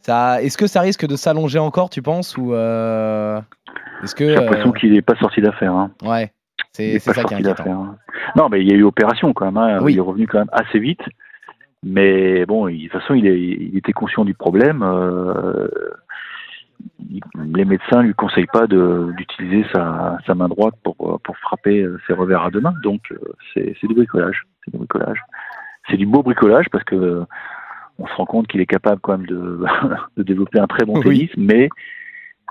Ça, 0.00 0.42
Est-ce 0.42 0.58
que 0.58 0.66
ça 0.66 0.80
risque 0.80 1.06
de 1.06 1.16
s'allonger 1.16 1.58
encore, 1.58 1.88
tu 1.88 2.02
penses 2.02 2.36
ou 2.36 2.54
Est-ce 2.54 4.14
que 4.14 4.28
J'ai 4.28 4.34
l'impression 4.34 4.72
qu'il 4.72 4.92
n'est 4.92 5.02
pas 5.02 5.16
sorti 5.16 5.40
d'affaire. 5.40 5.74
Hein. 5.74 5.90
ouais, 6.02 6.30
Il 6.78 7.00
c'est 7.00 7.12
ça 7.12 7.24
qui 7.24 7.34
est 7.34 7.36
inquiétant. 7.36 7.84
hein. 7.84 7.96
Non, 8.36 8.48
mais 8.50 8.60
il 8.60 8.68
y 8.68 8.72
a 8.72 8.76
eu 8.76 8.82
opération 8.82 9.32
quand 9.32 9.46
même. 9.46 9.56
hein. 9.56 9.78
Oui. 9.82 9.92
Il 9.92 9.98
est 9.98 10.02
revenu 10.02 10.26
quand 10.26 10.38
même 10.38 10.50
assez 10.52 10.78
vite. 10.78 11.00
Mais 11.84 12.46
bon, 12.46 12.66
de 12.66 12.76
toute 12.82 12.92
façon, 12.92 13.14
il, 13.14 13.26
est, 13.26 13.38
il 13.40 13.76
était 13.76 13.92
conscient 13.92 14.24
du 14.24 14.34
problème. 14.34 14.82
euh, 14.82 15.68
les 17.54 17.64
médecins 17.64 18.02
lui 18.02 18.14
conseillent 18.14 18.46
pas 18.52 18.66
d'utiliser 18.66 19.64
sa, 19.72 20.18
sa 20.26 20.34
main 20.34 20.48
droite 20.48 20.74
pour, 20.82 20.96
pour 21.22 21.36
frapper 21.38 21.82
euh, 21.82 21.98
ses 22.06 22.12
revers 22.14 22.42
à 22.42 22.50
deux 22.50 22.60
mains. 22.60 22.74
Donc, 22.82 23.02
euh, 23.12 23.18
c'est 23.54 23.76
du 23.86 23.94
bricolage. 23.94 24.46
C'est 24.64 24.70
du 24.72 24.78
bricolage. 24.78 25.20
C'est 25.90 25.96
du 25.96 26.06
beau 26.06 26.22
bricolage 26.22 26.66
parce 26.72 26.84
que 26.84 27.22
on 27.98 28.06
se 28.06 28.14
rend 28.14 28.24
compte 28.26 28.48
qu'il 28.48 28.60
est 28.60 28.66
capable 28.66 29.00
quand 29.00 29.18
même 29.18 29.26
de, 29.26 29.64
de 30.16 30.22
développer 30.22 30.58
un 30.58 30.66
très 30.66 30.84
bon 30.84 30.94
Oui. 30.98 31.02
tennis, 31.04 31.30
mais 31.36 31.68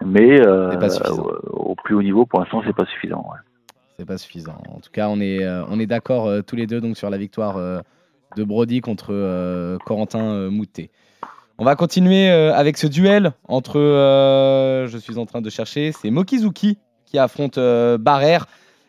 mais 0.05 0.39
euh, 0.45 0.71
au, 1.11 1.71
au 1.71 1.75
plus 1.75 1.95
haut 1.95 2.01
niveau, 2.03 2.25
pour 2.25 2.39
l'instant, 2.39 2.61
c'est 2.65 2.75
pas 2.75 2.85
suffisant. 2.85 3.25
ouais. 3.31 3.39
C'est 3.97 4.07
pas 4.07 4.17
suffisant. 4.17 4.57
En 4.69 4.79
tout 4.79 4.89
cas, 4.91 5.07
on 5.09 5.19
est, 5.19 5.47
on 5.69 5.79
est 5.79 5.85
d'accord 5.85 6.27
euh, 6.27 6.41
tous 6.41 6.55
les 6.55 6.65
deux 6.65 6.81
donc 6.81 6.97
sur 6.97 7.09
la 7.09 7.17
victoire 7.17 7.57
de 8.35 8.43
Brody 8.43 8.81
contre 8.81 9.07
euh, 9.11 9.77
Corentin 9.85 10.23
euh, 10.23 10.49
Moutet. 10.49 10.89
On 11.57 11.65
va 11.65 11.75
continuer 11.75 12.29
euh, 12.29 12.53
avec 12.53 12.77
ce 12.77 12.87
duel 12.87 13.33
entre, 13.47 13.75
je 13.75 14.97
suis 14.97 15.17
en 15.17 15.25
train 15.25 15.41
de 15.41 15.49
chercher, 15.49 15.91
c'est 15.91 16.09
Mokizuki 16.09 16.77
qui 17.05 17.17
affronte 17.17 17.59
Barrère. 17.99 18.47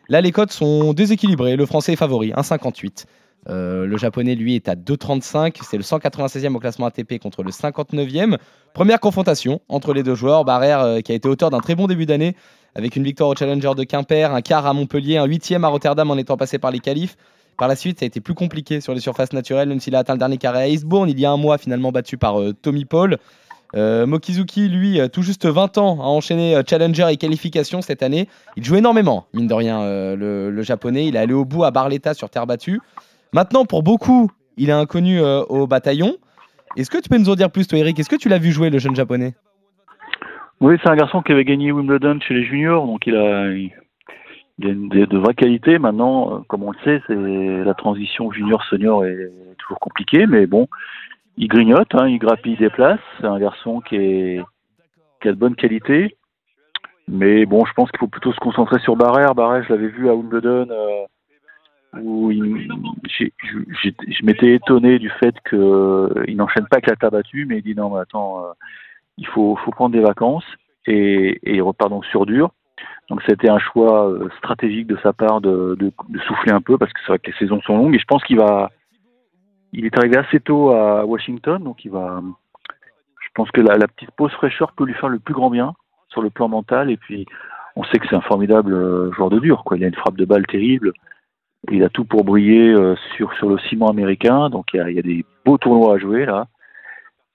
Là, 0.09 0.21
les 0.21 0.31
cotes 0.31 0.51
sont 0.51 0.93
déséquilibrées. 0.93 1.55
Le 1.55 1.65
français 1.65 1.93
est 1.93 1.97
favori, 1.97 2.31
1,58. 2.31 3.05
Euh, 3.47 3.85
le 3.85 3.97
japonais, 3.97 4.35
lui, 4.35 4.55
est 4.55 4.67
à 4.67 4.75
2,35. 4.75 5.57
C'est 5.61 5.77
le 5.77 5.83
196e 5.83 6.55
au 6.55 6.59
classement 6.59 6.87
ATP 6.87 7.19
contre 7.19 7.43
le 7.43 7.51
59e. 7.51 8.37
Première 8.73 8.99
confrontation 8.99 9.61
entre 9.69 9.93
les 9.93 10.03
deux 10.03 10.15
joueurs. 10.15 10.45
Barrère, 10.45 10.81
euh, 10.81 10.99
qui 11.01 11.11
a 11.11 11.15
été 11.15 11.27
auteur 11.27 11.49
d'un 11.49 11.59
très 11.59 11.75
bon 11.75 11.87
début 11.87 12.05
d'année, 12.05 12.35
avec 12.73 12.95
une 12.95 13.03
victoire 13.03 13.29
au 13.29 13.35
Challenger 13.35 13.73
de 13.75 13.83
Quimper, 13.83 14.33
un 14.33 14.41
quart 14.41 14.65
à 14.65 14.73
Montpellier, 14.73 15.17
un 15.17 15.25
huitième 15.25 15.63
à 15.63 15.67
Rotterdam 15.67 16.09
en 16.09 16.17
étant 16.17 16.37
passé 16.37 16.57
par 16.57 16.71
les 16.71 16.79
qualifs. 16.79 17.17
Par 17.57 17.67
la 17.67 17.75
suite, 17.75 17.99
ça 17.99 18.05
a 18.05 18.07
été 18.07 18.19
plus 18.19 18.33
compliqué 18.33 18.81
sur 18.81 18.93
les 18.93 18.99
surfaces 18.99 19.31
naturelles, 19.31 19.69
même 19.69 19.79
s'il 19.79 19.95
a 19.95 19.99
atteint 19.99 20.13
le 20.13 20.19
dernier 20.19 20.37
carré 20.37 20.59
à 20.59 20.67
Eastbourne 20.67 21.09
il 21.09 21.19
y 21.19 21.25
a 21.25 21.31
un 21.31 21.37
mois, 21.37 21.57
finalement 21.57 21.91
battu 21.91 22.17
par 22.17 22.41
euh, 22.41 22.53
Tommy 22.53 22.85
Paul. 22.85 23.17
Euh, 23.75 24.05
Mokizuki, 24.05 24.67
lui, 24.67 24.99
euh, 24.99 25.07
tout 25.07 25.21
juste 25.21 25.45
20 25.45 25.77
ans, 25.77 25.99
a 26.01 26.05
enchaîné 26.05 26.59
Challenger 26.67 27.07
et 27.09 27.17
qualification 27.17 27.81
cette 27.81 28.03
année. 28.03 28.27
Il 28.57 28.63
joue 28.63 28.75
énormément, 28.75 29.27
mine 29.33 29.47
de 29.47 29.53
rien, 29.53 30.15
le, 30.15 30.61
japonais. 30.61 31.07
Il 31.07 31.15
est 31.15 31.19
allé 31.19 31.33
au 31.33 31.45
bout 31.45 31.63
à 31.63 31.71
Barletta 31.71 32.13
sur 32.13 32.29
terre 32.29 32.45
battue. 32.45 32.79
Maintenant, 33.33 33.65
pour 33.65 33.83
beaucoup, 33.83 34.29
il 34.57 34.69
est 34.69 34.73
inconnu 34.73 35.19
au 35.21 35.67
bataillon. 35.67 36.15
Est-ce 36.77 36.89
que 36.89 36.97
tu 36.97 37.09
peux 37.09 37.17
nous 37.17 37.29
en 37.29 37.35
dire 37.35 37.51
plus, 37.51 37.67
toi, 37.67 37.79
Eric? 37.79 37.99
Est-ce 37.99 38.09
que 38.09 38.15
tu 38.15 38.29
l'as 38.29 38.37
vu 38.37 38.51
jouer, 38.51 38.69
le 38.69 38.79
jeune 38.79 38.95
japonais? 38.95 39.33
Oui, 40.61 40.77
c'est 40.81 40.89
un 40.89 40.95
garçon 40.95 41.21
qui 41.21 41.31
avait 41.31 41.43
gagné 41.43 41.71
Wimbledon 41.71 42.19
chez 42.21 42.33
les 42.33 42.45
juniors, 42.45 42.85
donc 42.85 43.05
il 43.07 43.15
a, 43.15 43.49
a 44.63 44.67
une, 44.67 44.89
de, 44.89 45.17
vraies 45.17 45.33
qualités. 45.33 45.79
Maintenant, 45.79 46.33
euh, 46.33 46.39
comme 46.47 46.63
on 46.63 46.71
le 46.71 46.77
sait, 46.83 47.01
c'est 47.07 47.63
la 47.63 47.73
transition 47.73 48.31
junior-senior 48.31 49.05
est 49.05 49.31
toujours 49.57 49.79
compliquée, 49.79 50.25
mais 50.27 50.45
bon, 50.47 50.67
il 51.37 51.47
grignote, 51.47 51.93
hein, 51.95 52.07
il 52.07 52.19
grappille 52.19 52.57
des 52.57 52.69
places. 52.69 52.99
C'est 53.19 53.27
un 53.27 53.39
garçon 53.39 53.81
qui, 53.81 53.95
est, 53.95 54.41
qui 55.21 55.27
a 55.27 55.31
de 55.31 55.37
bonnes 55.37 55.55
qualités. 55.55 56.15
Mais 57.07 57.45
bon, 57.45 57.65
je 57.65 57.73
pense 57.73 57.89
qu'il 57.91 57.99
faut 57.99 58.07
plutôt 58.07 58.33
se 58.33 58.39
concentrer 58.39 58.79
sur 58.79 58.95
Barrère. 58.95 59.35
Barrère, 59.35 59.63
je 59.63 59.73
l'avais 59.73 59.89
vu 59.89 60.09
à 60.09 60.15
Wimbledon, 60.15 60.67
euh, 60.71 61.99
où 62.01 62.31
je, 62.31 64.25
m'étais 64.25 64.55
étonné 64.55 64.97
du 64.99 65.09
fait 65.09 65.35
qu'il 65.47 66.35
n'enchaîne 66.35 66.67
pas 66.67 66.81
que 66.81 66.89
la 66.89 66.95
table 66.95 67.17
battue, 67.17 67.45
mais 67.45 67.59
il 67.59 67.63
dit 67.63 67.75
non, 67.75 67.91
mais 67.93 67.99
attends, 67.99 68.43
euh, 68.43 68.53
il 69.17 69.27
faut, 69.27 69.55
prendre 69.71 69.93
des 69.93 70.01
vacances 70.01 70.45
et 70.87 71.39
il 71.43 71.61
repart 71.61 71.89
donc 71.89 72.05
sur 72.05 72.25
dur. 72.25 72.51
Donc 73.09 73.21
c'était 73.27 73.49
un 73.49 73.59
choix 73.59 74.09
euh, 74.09 74.29
stratégique 74.37 74.87
de 74.87 74.97
sa 75.03 75.13
part 75.13 75.41
de, 75.41 75.77
souffler 76.27 76.51
un 76.51 76.61
peu 76.61 76.77
parce 76.77 76.91
que 76.91 76.99
c'est 77.01 77.11
vrai 77.11 77.19
que 77.19 77.29
les 77.29 77.37
saisons 77.37 77.61
sont 77.61 77.77
longues 77.77 77.95
et 77.95 77.99
je 77.99 78.05
pense 78.05 78.23
qu'il 78.23 78.37
va, 78.37 78.71
il 79.73 79.85
est 79.85 79.97
arrivé 79.97 80.17
assez 80.17 80.39
tôt 80.39 80.71
à 80.71 81.05
Washington, 81.05 81.63
donc 81.63 81.85
il 81.85 81.91
va, 81.91 82.21
je 83.21 83.27
pense 83.35 83.51
que 83.51 83.61
la, 83.61 83.87
petite 83.87 84.11
pause 84.11 84.31
fraîcheur 84.31 84.71
peut 84.71 84.85
lui 84.85 84.95
faire 84.95 85.09
le 85.09 85.19
plus 85.19 85.33
grand 85.33 85.51
bien 85.51 85.73
sur 86.09 86.21
le 86.21 86.29
plan 86.29 86.47
mental 86.47 86.89
et 86.89 86.97
puis 86.97 87.25
on 87.75 87.83
sait 87.83 87.99
que 87.99 88.07
c'est 88.09 88.15
un 88.15 88.21
formidable 88.21 88.73
euh, 88.73 89.11
joueur 89.11 89.29
de 89.29 89.39
dur, 89.39 89.63
quoi. 89.65 89.77
Il 89.77 89.83
a 89.83 89.87
une 89.87 89.95
frappe 89.95 90.15
de 90.15 90.23
balle 90.23 90.47
terrible. 90.47 90.93
Il 91.71 91.83
a 91.83 91.89
tout 91.89 92.05
pour 92.05 92.23
briller 92.23 92.71
euh, 92.71 92.95
sur, 93.17 93.33
sur 93.33 93.49
le 93.49 93.57
ciment 93.59 93.89
américain, 93.89 94.49
donc 94.49 94.67
il 94.73 94.77
y 94.93 94.99
a 94.99 95.01
des 95.01 95.25
beaux 95.43 95.57
tournois 95.57 95.95
à 95.95 95.97
jouer 95.97 96.25
là. 96.25 96.47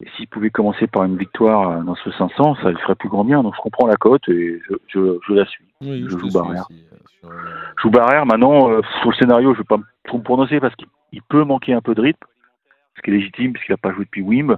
Et 0.02 0.08
s'il 0.16 0.28
pouvait 0.28 0.50
commencer 0.50 0.86
par 0.86 1.04
une 1.04 1.16
victoire 1.18 1.70
euh, 1.70 1.82
dans 1.82 1.94
ce 1.94 2.10
500, 2.12 2.56
ça 2.62 2.70
lui 2.70 2.78
ferait 2.78 2.94
plus 2.94 3.08
grand 3.10 3.24
bien. 3.24 3.42
Donc 3.42 3.54
je 3.54 3.60
comprends 3.60 3.86
la 3.86 3.96
cote 3.96 4.26
et 4.28 4.60
je, 4.68 4.74
je, 4.88 5.18
je 5.28 5.32
la 5.34 5.44
suis. 5.46 5.64
Oui, 5.82 6.04
Je 6.08 6.16
joue 6.16 6.30
Barrère. 6.32 6.64
aussi, 6.70 6.82
euh, 6.92 6.96
sur, 7.20 7.28
euh, 7.30 7.34
Je 7.76 7.82
joue 7.82 7.90
Barrère. 7.90 8.24
Maintenant, 8.26 8.70
euh, 8.70 8.80
sur 9.00 9.10
le 9.10 9.16
scénario, 9.16 9.48
je 9.52 9.58
ne 9.58 9.62
vais 9.62 9.66
pas 9.66 9.76
me- 9.76 9.84
trop 10.04 10.18
me 10.18 10.22
prononcer 10.22 10.58
parce 10.60 10.74
qu'il 10.76 10.88
il 11.12 11.22
peut 11.22 11.44
manquer 11.44 11.74
un 11.74 11.80
peu 11.80 11.94
de 11.94 12.00
rythme, 12.00 12.26
ce 12.96 13.02
qui 13.02 13.10
est 13.10 13.14
légitime 13.14 13.52
puisqu'il 13.52 13.72
n'a 13.72 13.76
pas 13.78 13.92
joué 13.92 14.04
depuis 14.04 14.22
Wim. 14.22 14.56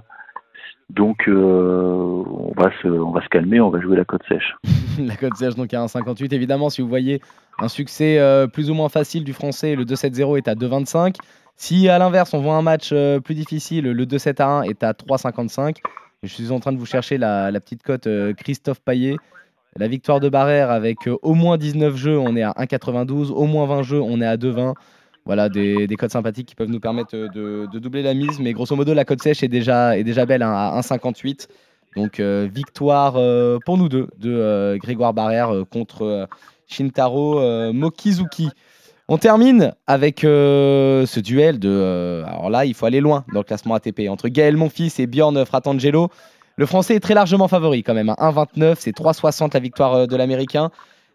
Donc 0.95 1.27
euh, 1.27 2.23
on, 2.27 2.53
va 2.55 2.69
se, 2.81 3.29
calmer, 3.29 3.59
on 3.59 3.69
va 3.69 3.81
jouer 3.81 3.97
la 3.97 4.05
côte 4.05 4.21
sèche. 4.29 4.55
la 4.99 5.15
côte 5.15 5.35
sèche 5.35 5.55
donc 5.55 5.73
à 5.73 5.83
1,58. 5.83 6.33
Évidemment, 6.33 6.69
si 6.69 6.81
vous 6.81 6.87
voyez 6.87 7.19
un 7.59 7.67
succès 7.67 8.19
euh, 8.19 8.45
plus 8.45 8.69
ou 8.69 8.75
moins 8.75 8.89
facile 8.89 9.23
du 9.23 9.33
français, 9.33 9.75
le 9.75 9.85
2-7-0 9.85 10.37
est 10.37 10.47
à 10.47 10.53
2,25. 10.53 11.15
Si 11.55 11.89
à 11.89 11.97
l'inverse, 11.97 12.33
on 12.33 12.41
voit 12.41 12.55
un 12.55 12.61
match 12.61 12.91
euh, 12.93 13.19
plus 13.19 13.33
difficile, 13.33 13.85
le 13.85 14.05
2-7 14.05 14.41
1 14.41 14.61
est 14.63 14.83
à 14.83 14.91
3,55. 14.91 15.77
Je 16.21 16.27
suis 16.27 16.51
en 16.51 16.59
train 16.59 16.71
de 16.71 16.77
vous 16.77 16.85
chercher 16.85 17.17
la, 17.17 17.49
la 17.49 17.59
petite 17.59 17.81
cote 17.81 18.07
Christophe 18.37 18.79
Paillet. 18.79 19.17
La 19.75 19.87
victoire 19.87 20.19
de 20.19 20.29
Barrère 20.29 20.69
avec 20.69 20.97
au 21.07 21.33
moins 21.33 21.57
19 21.57 21.95
jeux, 21.95 22.19
on 22.19 22.35
est 22.35 22.43
à 22.43 22.51
1,92. 22.51 23.31
Au 23.31 23.45
moins 23.45 23.65
20 23.65 23.81
jeux, 23.81 24.01
on 24.01 24.21
est 24.21 24.25
à 24.25 24.37
2,20 24.37 24.75
voilà, 25.25 25.49
des, 25.49 25.87
des, 25.87 25.95
codes 25.95 26.11
sympathiques 26.11 26.47
qui 26.47 26.55
peuvent 26.55 26.69
nous 26.69 26.79
permettre 26.79 27.15
de, 27.15 27.67
de, 27.71 27.79
doubler 27.79 28.01
la 28.01 28.13
mise. 28.13 28.39
Mais 28.39 28.53
grosso 28.53 28.75
modo, 28.75 28.93
la 28.93 29.05
cote 29.05 29.21
sèche 29.21 29.43
est 29.43 29.47
déjà, 29.47 29.95
belle 30.25 30.43
hein, 30.43 30.51
à 30.51 30.79
1,58. 30.81 31.47
Donc 31.95 32.19
euh, 32.19 32.49
victoire 32.51 33.15
euh, 33.17 33.59
pour 33.65 33.77
nous 33.77 33.87
deux 33.87 34.07
de 34.17 34.31
euh, 34.31 34.77
Grégoire 34.77 35.13
Barrère 35.13 35.51
contre 35.69 36.27
Shintaro 36.67 37.39
Mokizuki. 37.71 38.49
On 39.09 39.17
termine 39.17 39.73
avec 39.85 40.21
ce 40.21 41.19
duel 41.19 41.59
de. 41.59 42.23
alors 42.25 42.49
là, 42.49 42.65
il 42.65 42.73
faut 42.73 42.85
aller 42.85 43.01
loin 43.01 43.25
dans 43.33 43.41
le 43.41 43.45
classement 43.45 43.75
ATP 43.75 44.03
entre 44.09 44.29
Gaël 44.29 44.57
Monfils 44.57 44.99
et 44.99 45.07
Bjorn 45.07 45.45
Fratangelo. 45.45 46.09
Le 46.55 46.65
français 46.65 46.95
est 46.95 46.99
très 46.99 47.13
largement 47.13 47.47
favori 47.47 47.83
quand 47.83 47.93
même. 47.93 48.13
1,29, 48.17 48.63
hein. 48.63 48.73
c'est 48.77 48.95
3,60 48.95 49.53
la 49.53 49.59
victoire 49.59 50.07
de 50.07 50.15
l'américain. 50.15 50.71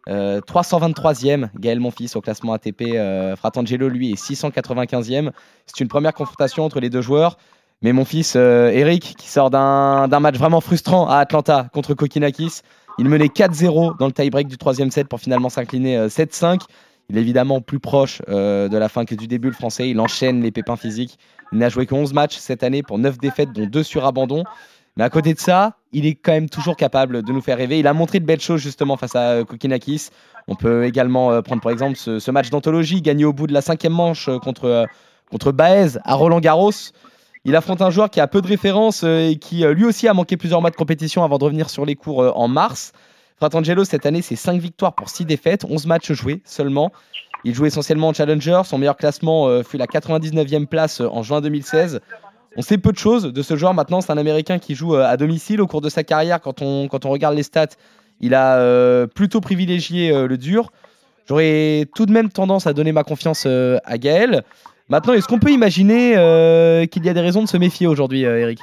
323e, 0.08 1.44
euh, 1.44 1.46
Gaël 1.58 1.80
Monfils 1.80 2.10
au 2.16 2.20
classement 2.20 2.52
ATP. 2.54 2.94
Euh, 2.94 3.36
Fratangelo, 3.36 3.88
lui, 3.88 4.12
est 4.12 4.20
695e. 4.20 5.30
C'est 5.66 5.80
une 5.80 5.88
première 5.88 6.14
confrontation 6.14 6.64
entre 6.64 6.80
les 6.80 6.90
deux 6.90 7.02
joueurs. 7.02 7.36
Mais 7.82 7.92
mon 7.92 8.04
fils 8.04 8.34
euh, 8.36 8.70
Eric, 8.70 9.14
qui 9.16 9.28
sort 9.28 9.50
d'un 9.50 10.08
match 10.20 10.36
vraiment 10.36 10.60
frustrant 10.60 11.08
à 11.08 11.18
Atlanta 11.18 11.68
contre 11.72 11.94
Kokinakis, 11.94 12.62
il 12.98 13.08
menait 13.08 13.26
4-0 13.26 13.96
dans 13.98 14.06
le 14.06 14.12
tie-break 14.12 14.48
du 14.48 14.58
troisième 14.58 14.90
set 14.90 15.06
pour 15.06 15.20
finalement 15.20 15.48
s'incliner 15.48 16.08
7-5. 16.08 16.62
Il 17.10 17.16
est 17.16 17.20
évidemment 17.20 17.60
plus 17.60 17.78
proche 17.78 18.20
de 18.26 18.76
la 18.76 18.88
fin 18.88 19.04
que 19.04 19.14
du 19.14 19.28
début, 19.28 19.48
le 19.48 19.54
français. 19.54 19.88
Il 19.88 20.00
enchaîne 20.00 20.42
les 20.42 20.50
pépins 20.50 20.76
physiques. 20.76 21.16
Il 21.52 21.58
n'a 21.58 21.68
joué 21.68 21.86
que 21.86 21.94
11 21.94 22.12
matchs 22.12 22.36
cette 22.36 22.64
année 22.64 22.82
pour 22.82 22.98
9 22.98 23.18
défaites, 23.18 23.52
dont 23.52 23.66
2 23.66 23.82
sur 23.84 24.04
abandon. 24.04 24.42
Mais 24.98 25.04
à 25.04 25.10
côté 25.10 25.32
de 25.32 25.38
ça, 25.38 25.74
il 25.92 26.06
est 26.06 26.16
quand 26.16 26.32
même 26.32 26.50
toujours 26.50 26.76
capable 26.76 27.22
de 27.22 27.32
nous 27.32 27.40
faire 27.40 27.56
rêver. 27.56 27.78
Il 27.78 27.86
a 27.86 27.92
montré 27.92 28.18
de 28.18 28.26
belles 28.26 28.40
choses 28.40 28.60
justement 28.60 28.96
face 28.96 29.14
à 29.14 29.30
euh, 29.30 29.44
Kokinakis. 29.44 30.08
On 30.48 30.56
peut 30.56 30.84
également 30.84 31.30
euh, 31.30 31.40
prendre 31.40 31.62
par 31.62 31.70
exemple 31.70 31.96
ce, 31.96 32.30
match 32.32 32.50
d'anthologie 32.50 33.00
gagné 33.00 33.24
au 33.24 33.32
bout 33.32 33.46
de 33.46 33.52
la 33.52 33.60
cinquième 33.60 33.92
manche 33.92 34.28
euh, 34.28 34.38
contre, 34.38 34.86
contre 35.30 35.52
Baez 35.52 35.98
à 36.02 36.16
Roland 36.16 36.40
Garros. 36.40 36.72
Il 37.44 37.54
affronte 37.54 37.80
un 37.80 37.90
joueur 37.90 38.10
qui 38.10 38.18
a 38.18 38.26
peu 38.26 38.42
de 38.42 38.48
références 38.48 39.04
et 39.04 39.38
qui 39.40 39.64
lui 39.64 39.84
aussi 39.84 40.08
a 40.08 40.14
manqué 40.14 40.36
plusieurs 40.36 40.60
mois 40.60 40.70
de 40.70 40.76
compétition 40.76 41.22
avant 41.22 41.38
de 41.38 41.44
revenir 41.44 41.70
sur 41.70 41.86
les 41.86 41.94
cours 41.94 42.36
en 42.36 42.48
mars. 42.48 42.92
Fratangelo, 43.36 43.84
cette 43.84 44.04
année, 44.04 44.20
c'est 44.20 44.36
5 44.36 44.60
victoires 44.60 44.94
pour 44.94 45.08
6 45.08 45.24
défaites, 45.24 45.64
11 45.64 45.86
matchs 45.86 46.12
joués 46.12 46.42
seulement. 46.44 46.90
Il 47.44 47.54
joue 47.54 47.64
essentiellement 47.64 48.08
en 48.08 48.12
Challenger. 48.12 48.62
Son 48.64 48.76
meilleur 48.76 48.96
classement 48.96 49.62
fut 49.62 49.78
la 49.78 49.86
99e 49.86 50.66
place 50.66 51.00
en 51.00 51.22
juin 51.22 51.40
2016. 51.40 52.00
On 52.56 52.62
sait 52.62 52.78
peu 52.78 52.92
de 52.92 52.98
choses 52.98 53.32
de 53.32 53.42
ce 53.42 53.56
joueur 53.56 53.74
maintenant. 53.74 54.00
C'est 54.00 54.12
un 54.12 54.18
Américain 54.18 54.58
qui 54.58 54.74
joue 54.74 54.94
euh, 54.94 55.04
à 55.06 55.16
domicile. 55.16 55.60
Au 55.60 55.66
cours 55.66 55.80
de 55.80 55.88
sa 55.88 56.04
carrière, 56.04 56.40
quand 56.40 56.62
on, 56.62 56.88
quand 56.88 57.04
on 57.04 57.10
regarde 57.10 57.36
les 57.36 57.42
stats, 57.42 57.76
il 58.20 58.34
a 58.34 58.58
euh, 58.58 59.06
plutôt 59.06 59.40
privilégié 59.40 60.12
euh, 60.12 60.26
le 60.26 60.38
dur. 60.38 60.70
J'aurais 61.28 61.86
tout 61.94 62.06
de 62.06 62.12
même 62.12 62.30
tendance 62.30 62.66
à 62.66 62.72
donner 62.72 62.92
ma 62.92 63.04
confiance 63.04 63.44
à 63.46 63.98
Gaël. 63.98 64.44
Maintenant, 64.88 65.12
est-ce 65.12 65.28
qu'on 65.28 65.38
peut 65.38 65.50
imaginer 65.50 66.12
qu'il 66.90 67.04
y 67.04 67.08
a 67.10 67.12
des 67.12 67.20
raisons 67.20 67.42
de 67.42 67.48
se 67.48 67.58
méfier 67.58 67.86
aujourd'hui, 67.86 68.22
Eric? 68.22 68.60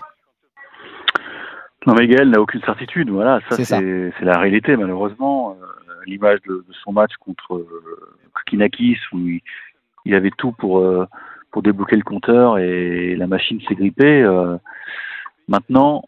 Non, 1.86 1.94
mais 1.94 2.08
Gaël 2.08 2.28
n'a 2.32 2.42
aucune 2.42 2.62
certitude. 2.62 3.12
Voilà, 3.12 3.40
ça 3.52 3.64
c'est 3.64 4.12
la 4.22 4.40
réalité, 4.40 4.76
malheureusement. 4.76 5.56
L'image 6.08 6.40
de, 6.48 6.66
son 6.84 6.92
match 6.92 7.12
contre 7.20 7.64
Kinakis, 8.48 8.98
où 9.14 9.20
il, 10.06 10.16
avait 10.16 10.32
tout 10.36 10.52
pour 10.54 10.84
pour 11.56 11.64
débloquer 11.64 11.96
le 11.96 12.04
compteur 12.04 12.58
et 12.58 13.16
la 13.16 13.28
machine 13.28 13.62
s'est 13.66 13.76
grippée. 13.76 14.22
Euh, 14.22 14.58
maintenant, 15.48 16.04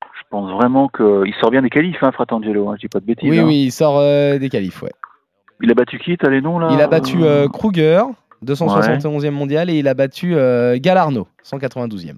je 0.00 0.22
pense 0.30 0.50
vraiment 0.52 0.88
qu'il 0.88 1.34
sort 1.38 1.50
bien 1.50 1.60
des 1.60 1.68
qualifs, 1.68 2.02
hein, 2.02 2.12
Fratangelo, 2.12 2.70
hein, 2.70 2.76
je 2.76 2.86
dis 2.86 2.88
pas 2.88 3.00
de 3.00 3.04
bêtises. 3.04 3.28
Oui, 3.28 3.40
hein. 3.40 3.44
oui, 3.44 3.64
il 3.64 3.70
sort 3.70 3.98
euh, 3.98 4.38
des 4.38 4.48
qualifs, 4.48 4.80
ouais. 4.80 4.94
Il 5.60 5.70
a 5.70 5.74
battu 5.74 5.98
qui, 5.98 6.16
t'as 6.16 6.30
les 6.30 6.40
noms 6.40 6.58
là? 6.58 6.68
Il 6.72 6.80
a 6.80 6.86
battu 6.86 7.24
euh, 7.24 7.46
Kruger, 7.46 8.04
271e 8.42 9.32
mondial, 9.32 9.68
et 9.68 9.74
il 9.74 9.86
a 9.86 9.92
battu 9.92 10.30
Galarno, 10.76 11.28
192e. 11.44 12.14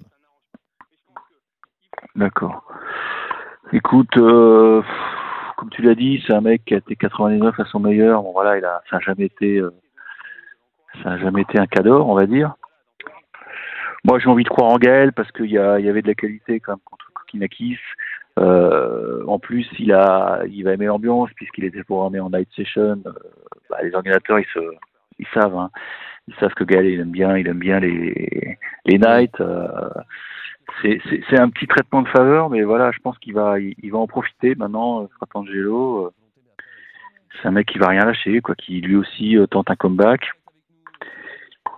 D'accord. 2.15 2.63
Écoute, 3.73 4.15
comme 4.15 5.69
tu 5.71 5.81
l'as 5.81 5.95
dit, 5.95 6.23
c'est 6.25 6.33
un 6.33 6.39
mec 6.39 6.63
qui 6.65 6.75
a 6.75 6.77
été 6.77 6.95
99 6.95 7.59
à 7.59 7.65
son 7.65 7.81
meilleur. 7.81 8.23
Bon 8.23 8.31
voilà, 8.31 8.57
il 8.57 8.63
a, 8.63 8.81
ça 8.89 8.95
n'a 8.95 9.01
jamais 9.01 9.25
été 9.25 9.61
ça 11.03 11.11
n'a 11.11 11.17
jamais 11.17 11.41
été 11.41 11.59
un 11.59 11.67
cadeau, 11.67 12.03
on 12.03 12.15
va 12.15 12.25
dire. 12.25 12.55
Moi, 14.03 14.19
j'ai 14.19 14.29
envie 14.29 14.43
de 14.43 14.49
croire 14.49 14.71
en 14.71 14.77
Gaël 14.77 15.11
parce 15.11 15.31
qu'il 15.31 15.51
y, 15.51 15.57
avait 15.57 16.01
de 16.01 16.07
la 16.07 16.13
qualité 16.13 16.59
quand 16.59 16.73
même 16.73 16.79
contre 16.85 17.11
Kokinakis. 17.13 17.79
Euh, 18.39 19.25
en 19.25 19.39
plus, 19.39 19.67
il 19.79 19.91
a, 19.91 20.43
il 20.47 20.63
va 20.63 20.73
aimer 20.73 20.85
l'ambiance 20.85 21.29
puisqu'il 21.35 21.65
était 21.65 21.83
programmé 21.83 22.19
en 22.19 22.29
night 22.29 22.47
session. 22.55 23.01
Euh, 23.05 23.11
bah, 23.69 23.77
les 23.83 23.93
organisateurs, 23.93 24.39
ils, 24.39 24.45
se, 24.53 24.59
ils 25.19 25.27
savent, 25.33 25.57
hein. 25.57 25.71
ils 26.27 26.35
savent 26.35 26.53
que 26.53 26.63
Gaël, 26.63 26.85
il 26.85 26.99
aime 26.99 27.11
bien, 27.11 27.35
il 27.37 27.47
aime 27.47 27.59
bien 27.59 27.79
les, 27.79 28.57
les 28.85 28.97
nights. 28.97 29.41
Euh, 29.41 29.89
c'est 30.83 31.39
un 31.39 31.49
petit 31.49 31.65
traitement 31.65 32.01
de 32.01 32.09
faveur, 32.09 32.49
mais 32.49 32.61
voilà, 32.61 32.91
je 32.91 32.99
pense 32.99 33.17
qu'il 33.17 33.33
va, 33.33 33.59
il, 33.59 33.91
va 33.91 33.97
en 33.97 34.07
profiter 34.07 34.53
maintenant. 34.55 35.07
Fratangelo, 35.17 36.05
euh, 36.05 36.11
c'est 37.41 37.47
un 37.47 37.51
mec 37.51 37.67
qui 37.67 37.79
va 37.79 37.87
rien 37.87 38.05
lâcher, 38.05 38.41
quoi, 38.41 38.53
qui 38.55 38.79
lui 38.79 38.95
aussi 38.95 39.37
tente 39.49 39.71
un 39.71 39.75
comeback. 39.75 40.31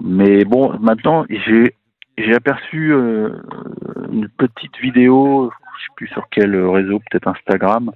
Mais 0.02 0.46
bon, 0.46 0.78
maintenant, 0.80 1.26
j'ai 1.30 1.76
j'ai 2.20 2.34
aperçu 2.36 2.94
euh, 2.94 3.30
une 4.12 4.28
petite 4.28 4.78
vidéo, 4.80 5.52
je 5.78 5.84
sais 5.84 5.94
plus 5.96 6.08
sur 6.08 6.28
quel 6.30 6.56
réseau, 6.56 7.00
peut-être 7.00 7.28
Instagram, 7.30 7.92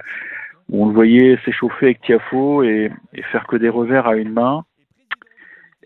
où 0.69 0.83
on 0.83 0.87
le 0.87 0.93
voyait 0.93 1.37
s'échauffer 1.43 1.87
avec 1.87 2.01
Tiafo 2.01 2.63
et, 2.63 2.89
et, 3.13 3.21
faire 3.23 3.45
que 3.47 3.57
des 3.57 3.67
revers 3.69 4.07
à 4.07 4.15
une 4.15 4.31
main. 4.31 4.63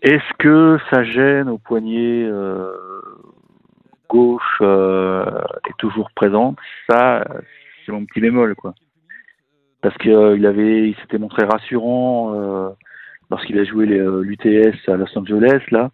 Est-ce 0.02 0.32
que 0.38 0.78
ça 0.90 1.02
gêne 1.02 1.48
au 1.48 1.58
poignet 1.58 2.24
euh, 2.24 2.70
gauche 4.08 4.58
euh, 4.60 5.24
est 5.68 5.76
toujours 5.78 6.10
présente? 6.14 6.58
Ça, 6.88 7.24
c'est 7.84 7.92
mon 7.92 8.04
petit 8.04 8.20
bémol, 8.20 8.54
quoi. 8.54 8.74
Parce 9.80 9.96
qu'il 9.98 10.46
avait, 10.46 10.90
il 10.90 10.96
s'était 10.96 11.18
montré 11.18 11.44
rassurant 11.44 12.32
lorsqu'il 13.30 13.58
a 13.58 13.64
joué 13.64 13.86
l'UTS 13.86 14.88
à 14.88 14.96
Los 14.96 15.16
Angeles, 15.16 15.62
là. 15.70 15.90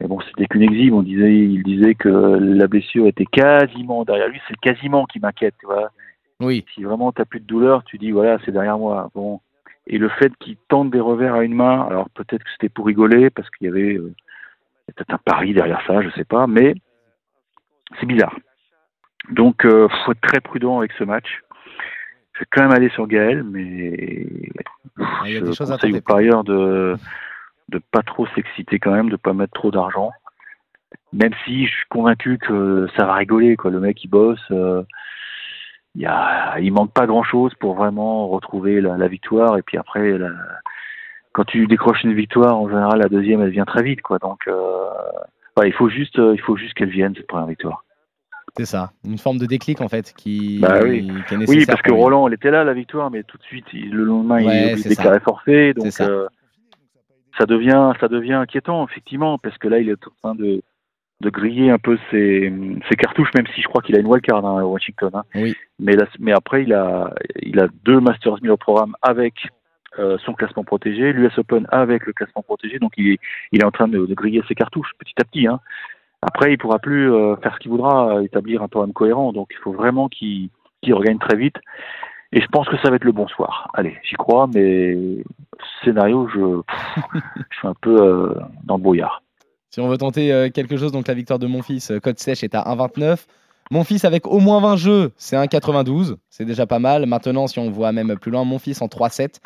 Mais 0.00 0.06
bon, 0.06 0.20
c'était 0.20 0.46
qu'une 0.46 0.62
exhibe. 0.62 0.94
On 0.94 1.02
disait, 1.02 1.34
il 1.34 1.62
disait 1.62 1.94
que 1.94 2.08
la 2.08 2.66
blessure 2.66 3.06
était 3.06 3.26
quasiment 3.26 4.04
derrière 4.04 4.28
lui. 4.28 4.40
C'est 4.48 4.58
quasiment 4.58 5.06
qui 5.06 5.18
m'inquiète, 5.18 5.54
tu 5.58 5.66
vois. 5.66 5.90
Oui. 6.40 6.64
Si 6.74 6.84
vraiment 6.84 7.10
t'as 7.10 7.24
plus 7.24 7.40
de 7.40 7.46
douleur, 7.46 7.82
tu 7.84 7.98
dis 7.98 8.12
voilà, 8.12 8.38
c'est 8.44 8.52
derrière 8.52 8.78
moi. 8.78 9.10
Bon. 9.14 9.40
Et 9.86 9.98
le 9.98 10.08
fait 10.08 10.32
qu'il 10.38 10.56
tente 10.68 10.90
des 10.90 11.00
revers 11.00 11.34
à 11.34 11.42
une 11.42 11.54
main, 11.54 11.86
alors 11.88 12.08
peut-être 12.10 12.44
que 12.44 12.50
c'était 12.52 12.68
pour 12.68 12.86
rigoler 12.86 13.30
parce 13.30 13.48
qu'il 13.50 13.66
y 13.66 13.70
avait 13.70 13.94
euh, 13.94 14.14
peut-être 14.86 15.14
un 15.14 15.18
pari 15.18 15.54
derrière 15.54 15.82
ça, 15.86 16.02
je 16.02 16.10
sais 16.10 16.24
pas, 16.24 16.46
mais 16.46 16.74
c'est 17.98 18.06
bizarre. 18.06 18.36
Donc, 19.30 19.64
euh, 19.64 19.88
faut 20.04 20.12
être 20.12 20.20
très 20.20 20.40
prudent 20.40 20.78
avec 20.78 20.92
ce 20.92 21.04
match. 21.04 21.42
Je 22.34 22.40
vais 22.40 22.46
quand 22.50 22.62
même 22.62 22.72
aller 22.72 22.90
sur 22.90 23.06
Gaël, 23.06 23.42
mais 23.42 24.28
ah, 24.98 25.22
il 25.24 25.32
y 25.32 25.36
a 25.36 25.40
des 25.40 25.46
je 25.46 25.52
choses 25.52 25.72
à 25.72 25.74
conseille 25.74 26.00
par 26.00 26.16
ailleurs 26.16 26.44
de 26.44 26.96
de 27.68 27.80
pas 27.90 28.02
trop 28.02 28.26
s'exciter 28.28 28.78
quand 28.78 28.92
même, 28.92 29.10
de 29.10 29.16
pas 29.16 29.32
mettre 29.32 29.52
trop 29.52 29.70
d'argent. 29.70 30.10
Même 31.12 31.32
si 31.44 31.66
je 31.66 31.72
suis 31.72 31.88
convaincu 31.90 32.38
que 32.38 32.86
ça 32.96 33.04
va 33.04 33.14
rigoler, 33.14 33.56
quoi. 33.56 33.70
Le 33.70 33.80
mec 33.80 34.02
il 34.04 34.08
bosse, 34.08 34.40
euh, 34.50 34.82
il, 35.94 36.02
y 36.02 36.06
a, 36.06 36.58
il 36.60 36.72
manque 36.72 36.92
pas 36.92 37.06
grand 37.06 37.22
chose 37.22 37.52
pour 37.60 37.74
vraiment 37.74 38.28
retrouver 38.28 38.80
la, 38.80 39.08
victoire. 39.08 39.58
Et 39.58 39.62
puis 39.62 39.76
après, 39.76 40.18
quand 41.32 41.44
tu 41.44 41.66
décroches 41.66 42.04
une 42.04 42.14
victoire, 42.14 42.58
en 42.58 42.68
général 42.68 42.98
la 42.98 43.08
deuxième 43.08 43.42
elle 43.42 43.50
vient 43.50 43.66
très 43.66 43.82
vite, 43.82 44.02
quoi. 44.02 44.18
Donc 44.18 44.40
euh, 44.48 44.88
il 45.64 45.72
faut 45.72 45.88
juste, 45.88 46.16
il 46.18 46.40
faut 46.40 46.56
juste 46.56 46.74
qu'elle 46.74 46.90
vienne 46.90 47.14
cette 47.16 47.26
première 47.26 47.46
victoire. 47.48 47.84
C'est 48.56 48.64
ça, 48.64 48.90
une 49.04 49.18
forme 49.18 49.38
de 49.38 49.46
déclic 49.46 49.80
en 49.80 49.88
fait 49.88 50.12
qui, 50.16 50.58
bah 50.60 50.80
oui. 50.82 51.06
qui 51.28 51.34
est 51.34 51.36
nécessaire. 51.36 51.60
Oui, 51.60 51.66
parce 51.66 51.82
que 51.82 51.92
Roland, 51.92 52.26
elle 52.26 52.34
était 52.34 52.50
là 52.50 52.64
la 52.64 52.72
victoire, 52.72 53.10
mais 53.10 53.22
tout 53.22 53.38
de 53.38 53.42
suite, 53.42 53.66
le 53.72 54.04
lendemain, 54.04 54.40
il 54.40 54.82
déclarait 54.82 55.20
forfait. 55.20 55.74
Donc, 55.74 55.92
euh, 56.00 56.26
ça 57.38 57.46
devient, 57.46 57.92
ça 58.00 58.08
devient 58.08 58.34
inquiétant, 58.34 58.86
effectivement, 58.86 59.38
parce 59.38 59.56
que 59.58 59.68
là, 59.68 59.78
il 59.78 59.88
est 59.88 60.06
en 60.06 60.10
train 60.22 60.34
de, 60.34 60.62
de 61.20 61.30
griller 61.30 61.70
un 61.70 61.78
peu 61.78 61.98
ses, 62.10 62.52
ses 62.88 62.96
cartouches, 62.96 63.32
même 63.34 63.46
si 63.54 63.62
je 63.62 63.68
crois 63.68 63.82
qu'il 63.82 63.96
a 63.96 64.00
une 64.00 64.06
wildcard 64.06 64.44
hein, 64.44 64.60
à 64.60 64.64
Washington. 64.64 65.10
Hein. 65.14 65.22
Oui. 65.34 65.54
Mais, 65.78 65.96
mais 66.18 66.32
après, 66.32 66.62
il 66.62 66.72
a, 66.72 67.14
il 67.40 67.58
a 67.60 67.68
deux 67.84 68.00
Masters 68.00 68.40
1000 68.42 68.50
au 68.50 68.56
programme 68.56 68.94
avec 69.02 69.34
euh, 69.98 70.18
son 70.24 70.34
classement 70.34 70.64
protégé, 70.64 71.12
l'US 71.12 71.36
Open 71.38 71.66
avec 71.70 72.06
le 72.06 72.12
classement 72.12 72.42
protégé, 72.42 72.78
donc 72.78 72.92
il 72.96 73.12
est, 73.12 73.18
il 73.52 73.62
est 73.62 73.64
en 73.64 73.70
train 73.70 73.88
de, 73.88 74.06
de, 74.06 74.14
griller 74.14 74.42
ses 74.46 74.54
cartouches 74.54 74.92
petit 74.98 75.14
à 75.18 75.24
petit. 75.24 75.46
Hein. 75.46 75.60
Après, 76.22 76.52
il 76.52 76.58
pourra 76.58 76.78
plus 76.78 77.12
euh, 77.12 77.36
faire 77.36 77.54
ce 77.54 77.60
qu'il 77.60 77.70
voudra, 77.70 78.22
établir 78.22 78.62
un 78.62 78.68
programme 78.68 78.92
cohérent. 78.92 79.32
Donc, 79.32 79.48
il 79.52 79.58
faut 79.58 79.72
vraiment 79.72 80.08
qu'il 80.08 80.50
qu'il 80.82 80.94
regagne 80.94 81.18
très 81.18 81.36
vite. 81.36 81.56
Et 82.32 82.40
je 82.40 82.46
pense 82.48 82.68
que 82.68 82.76
ça 82.82 82.90
va 82.90 82.96
être 82.96 83.04
le 83.04 83.12
bon 83.12 83.26
soir. 83.28 83.70
Allez, 83.74 83.96
j'y 84.02 84.14
crois, 84.16 84.46
mais 84.52 84.96
scénario, 85.82 86.28
je, 86.34 86.38
je 87.50 87.56
suis 87.58 87.68
un 87.68 87.74
peu 87.80 87.96
euh, 88.00 88.34
dans 88.64 88.76
le 88.76 88.82
brouillard. 88.82 89.22
Si 89.70 89.80
on 89.80 89.88
veut 89.88 89.98
tenter 89.98 90.32
euh, 90.32 90.50
quelque 90.50 90.76
chose, 90.76 90.92
donc 90.92 91.08
la 91.08 91.14
victoire 91.14 91.38
de 91.38 91.46
mon 91.46 91.62
fils, 91.62 91.90
euh, 91.90 92.00
code 92.00 92.18
sèche 92.18 92.42
est 92.44 92.54
à 92.54 92.62
1,29. 92.64 93.26
Mon 93.70 93.84
fils 93.84 94.04
avec 94.04 94.26
au 94.26 94.40
moins 94.40 94.60
20 94.60 94.76
jeux, 94.76 95.12
c'est 95.16 95.36
1,92. 95.36 96.16
C'est 96.30 96.44
déjà 96.46 96.66
pas 96.66 96.78
mal. 96.78 97.04
Maintenant, 97.06 97.46
si 97.46 97.58
on 97.58 97.70
voit 97.70 97.92
même 97.92 98.16
plus 98.18 98.30
loin, 98.30 98.44
mon 98.44 98.58
fils 98.58 98.80
en 98.82 98.86
3,7, 98.86 99.40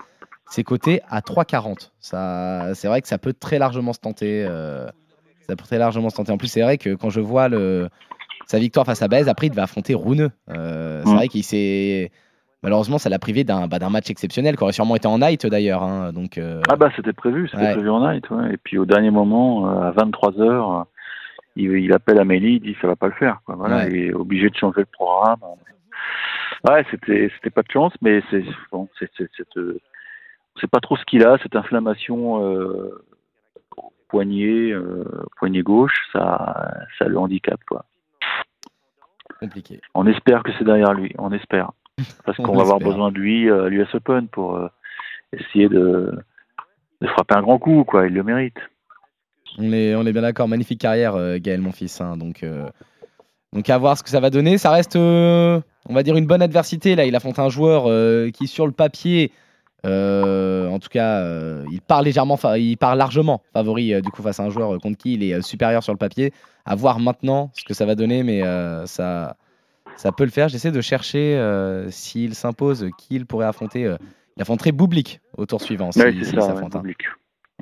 c'est 0.48 0.62
coté 0.64 1.00
à 1.08 1.20
3,40. 1.20 1.90
Ça, 2.00 2.74
c'est 2.74 2.86
vrai 2.88 3.00
que 3.02 3.08
ça 3.08 3.18
peut 3.18 3.32
très 3.32 3.58
largement 3.58 3.92
se 3.92 3.98
tenter. 4.00 4.44
euh, 4.48 4.86
ça 5.48 5.56
peut 5.56 5.64
très 5.64 5.78
largement 5.78 6.08
se 6.08 6.16
tenter. 6.16 6.30
En 6.32 6.38
plus, 6.38 6.48
c'est 6.48 6.62
vrai 6.62 6.78
que 6.78 6.94
quand 6.94 7.10
je 7.10 7.20
vois 7.20 7.48
le, 7.48 7.88
sa 8.46 8.58
victoire 8.60 8.86
face 8.86 9.02
à 9.02 9.08
Baez, 9.08 9.28
après, 9.28 9.48
il 9.48 9.50
devait 9.50 9.62
affronter 9.62 9.94
Rouneux. 9.94 10.30
Euh, 10.50 11.02
c'est 11.04 11.10
Mm. 11.12 11.16
vrai 11.16 11.28
qu'il 11.28 11.42
s'est. 11.44 12.10
Malheureusement, 12.62 12.98
ça 12.98 13.08
l'a 13.10 13.18
privé 13.18 13.42
d'un 13.42 13.66
bah, 13.66 13.78
match 13.90 14.08
exceptionnel, 14.10 14.56
qui 14.56 14.62
aurait 14.62 14.72
sûrement 14.72 14.94
été 14.96 15.08
en 15.08 15.18
night 15.18 15.46
d'ailleurs. 15.46 15.82
hein. 15.82 16.12
Donc, 16.12 16.38
euh, 16.38 16.60
Ah 16.70 16.76
bah 16.76 16.90
c'était 16.94 17.12
prévu, 17.12 17.48
c'était 17.48 17.62
Ouais. 17.64 17.72
prévu 17.72 17.90
en 17.90 18.08
night. 18.08 18.28
Ouais. 18.30 18.54
Et 18.54 18.56
puis 18.56 18.78
au 18.78 18.84
dernier 18.86 19.10
moment, 19.10 19.68
euh, 19.68 19.88
à 19.88 19.90
23 19.90 20.40
heures, 20.40 20.86
il, 21.56 21.72
il 21.72 21.92
appelle 21.92 22.18
Amélie, 22.20 22.54
il 22.56 22.60
dit 22.60 22.76
ça 22.80 22.86
va 22.86 22.94
pas 22.96 23.06
le 23.08 23.14
faire. 23.14 23.40
Quoi. 23.44 23.56
Voilà, 23.56 23.78
Ouais. 23.78 23.88
il 23.90 23.96
est 23.96 24.12
obligé 24.14 24.48
de 24.48 24.54
changer 24.56 24.80
le 24.80 24.86
programme. 24.86 25.40
Ouais, 26.68 26.84
c'était 26.92 27.30
c'était 27.34 27.50
pas 27.50 27.62
de 27.62 27.70
chance, 27.72 27.92
mais 28.00 28.22
c'est 28.30 28.44
bon, 28.70 28.88
c'est 28.98 29.10
c'est 29.18 29.28
euh, 29.56 29.78
pas 30.70 30.78
trop 30.80 30.96
ce 30.96 31.04
qu'il 31.04 31.24
a, 31.26 31.38
cette 31.42 31.56
inflammation 31.56 32.40
euh, 32.46 33.04
poignet, 34.08 34.72
poignet 35.38 35.62
gauche, 35.62 35.94
ça 36.12 36.70
ça 36.98 37.06
le 37.06 37.18
handicape 37.18 37.64
quoi. 37.66 37.84
compliqué. 39.40 39.80
On 39.94 40.06
espère 40.06 40.44
que 40.44 40.52
c'est 40.56 40.64
derrière 40.64 40.92
lui, 40.94 41.12
on 41.18 41.32
espère. 41.32 41.72
Parce 42.24 42.38
On 42.38 42.44
qu'on 42.44 42.56
va 42.56 42.62
avoir 42.62 42.78
besoin 42.78 43.10
de 43.12 43.18
lui 43.18 43.48
euh, 43.48 43.66
à 43.66 43.68
l'US 43.68 43.86
Open 43.94 44.28
pour 44.28 44.56
euh, 44.56 44.68
essayer 45.32 45.68
de, 45.68 46.12
de 47.00 47.06
frapper 47.08 47.36
un 47.36 47.42
grand 47.42 47.58
coup, 47.58 47.84
quoi. 47.84 48.06
Il 48.06 48.14
le 48.14 48.22
mérite. 48.22 48.56
On 49.58 49.72
est, 49.72 49.94
on 49.94 50.06
est 50.06 50.12
bien 50.12 50.22
d'accord. 50.22 50.48
Magnifique 50.48 50.80
carrière, 50.80 51.14
euh, 51.14 51.38
Gaël, 51.38 51.60
mon 51.60 51.72
fils. 51.72 52.00
hein. 52.00 52.16
donc, 52.16 52.42
euh, 52.42 52.68
donc, 53.52 53.68
à 53.68 53.76
voir 53.76 53.98
ce 53.98 54.02
que 54.02 54.08
ça 54.08 54.20
va 54.20 54.30
donner. 54.30 54.56
Ça 54.56 54.70
reste, 54.70 54.96
euh, 54.96 55.60
on 55.88 55.94
va 55.94 56.02
dire, 56.02 56.16
une 56.16 56.26
bonne 56.26 56.40
adversité. 56.42 56.94
Là, 56.96 57.04
il 57.04 57.14
affronte 57.14 57.38
un 57.38 57.50
joueur 57.50 57.84
euh, 57.86 58.30
qui, 58.30 58.46
sur 58.46 58.66
le 58.66 58.72
papier, 58.72 59.30
en 59.84 60.78
tout 60.80 60.88
cas, 60.88 61.22
il 61.70 61.80
part 61.82 62.02
légèrement, 62.02 62.38
il 62.56 62.76
part 62.78 62.96
largement 62.96 63.42
favori 63.52 64.00
du 64.00 64.10
coup 64.10 64.22
face 64.22 64.38
à 64.40 64.44
un 64.44 64.48
joueur 64.50 64.78
contre 64.80 64.96
qui 64.96 65.14
il 65.14 65.24
est 65.24 65.42
supérieur 65.42 65.82
sur 65.82 65.92
le 65.92 65.98
papier. 65.98 66.32
À 66.64 66.76
voir 66.76 67.00
maintenant 67.00 67.50
ce 67.52 67.64
que 67.64 67.74
ça 67.74 67.84
va 67.84 67.96
donner, 67.96 68.22
mais 68.22 68.42
ça, 68.86 69.36
ça 69.96 70.12
peut 70.12 70.24
le 70.24 70.30
faire. 70.30 70.48
J'essaie 70.48 70.70
de 70.72 70.80
chercher 70.80 71.36
euh, 71.36 71.88
s'il 71.90 72.34
s'impose, 72.34 72.88
qui 72.98 73.14
il 73.16 73.26
pourrait 73.26 73.46
affronter. 73.46 73.86
euh. 73.86 73.96
il 74.36 74.42
affronterait 74.42 74.72
Boublik 74.72 75.20
au 75.36 75.46
tour 75.46 75.60
suivant. 75.60 75.90
Ouais, 75.96 76.12
si- 76.12 76.24
ça, 76.24 76.36
ouais, 76.36 76.42
s'affronte, 76.42 76.76
hein. 76.76 76.82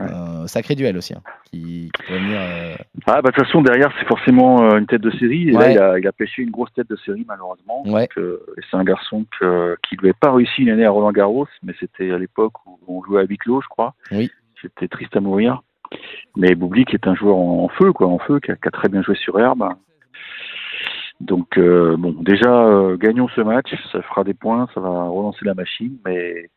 Euh, 0.00 0.46
sacré 0.46 0.74
duel 0.76 0.96
aussi, 0.96 1.12
hein, 1.12 1.20
qui, 1.50 1.90
qui 1.94 2.02
pourrait 2.06 2.20
venir. 2.20 2.38
euh, 2.40 2.74
Ah, 3.06 3.20
bah, 3.20 3.30
de 3.30 3.34
toute 3.34 3.44
façon, 3.44 3.60
derrière, 3.60 3.92
c'est 3.98 4.06
forcément 4.06 4.62
euh, 4.62 4.78
une 4.78 4.86
tête 4.86 5.02
de 5.02 5.10
série. 5.10 5.50
Et 5.50 5.52
Ouais. 5.54 5.58
là, 5.58 5.70
il 5.72 5.78
a, 5.78 5.98
il 5.98 6.06
a 6.06 6.12
pêché 6.12 6.40
une 6.40 6.50
grosse 6.50 6.72
tête 6.72 6.88
de 6.88 6.96
série, 7.04 7.26
malheureusement. 7.28 7.82
Ouais. 7.86 8.08
Donc, 8.16 8.24
et 8.56 8.60
c'est 8.70 8.78
un 8.78 8.84
garçon 8.84 9.26
que, 9.38 9.76
qui 9.86 9.96
n'avait 9.96 10.14
pas 10.14 10.32
réussi 10.32 10.62
une 10.62 10.70
année 10.70 10.86
à 10.86 10.90
Roland 10.90 11.12
Garros, 11.12 11.48
mais 11.62 11.74
c'était 11.78 12.10
à 12.12 12.18
l'époque 12.18 12.54
où 12.66 12.78
on 12.88 13.02
jouait 13.04 13.20
à 13.20 13.24
huis 13.24 13.36
clos, 13.36 13.60
je 13.60 13.68
crois. 13.68 13.94
Oui. 14.12 14.30
C'était 14.62 14.88
triste 14.88 15.14
à 15.16 15.20
mourir. 15.20 15.60
Mais 16.34 16.54
Boublik 16.54 16.94
est 16.94 17.06
un 17.06 17.14
joueur 17.14 17.36
en, 17.36 17.64
en 17.64 17.68
feu, 17.68 17.92
quoi, 17.92 18.06
en 18.06 18.18
feu, 18.20 18.40
qui 18.40 18.52
a, 18.52 18.56
qui 18.56 18.68
a 18.68 18.70
très 18.70 18.88
bien 18.88 19.02
joué 19.02 19.16
sur 19.16 19.38
herbe. 19.38 19.68
Donc, 21.20 21.58
euh, 21.58 21.96
bon, 21.98 22.14
déjà, 22.20 22.50
euh, 22.50 22.96
gagnons 22.96 23.28
ce 23.36 23.42
match. 23.42 23.68
Ça 23.92 24.02
fera 24.02 24.24
des 24.24 24.34
points, 24.34 24.68
ça 24.74 24.80
va 24.80 24.88
relancer 24.88 25.44
la 25.44 25.54
machine, 25.54 25.96
mais 26.04 26.50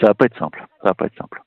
ça 0.00 0.06
va 0.08 0.14
pas 0.14 0.26
être 0.26 0.38
simple. 0.38 0.64
Ça 0.82 0.88
va 0.88 0.94
pas 0.94 1.06
être 1.06 1.18
simple. 1.18 1.42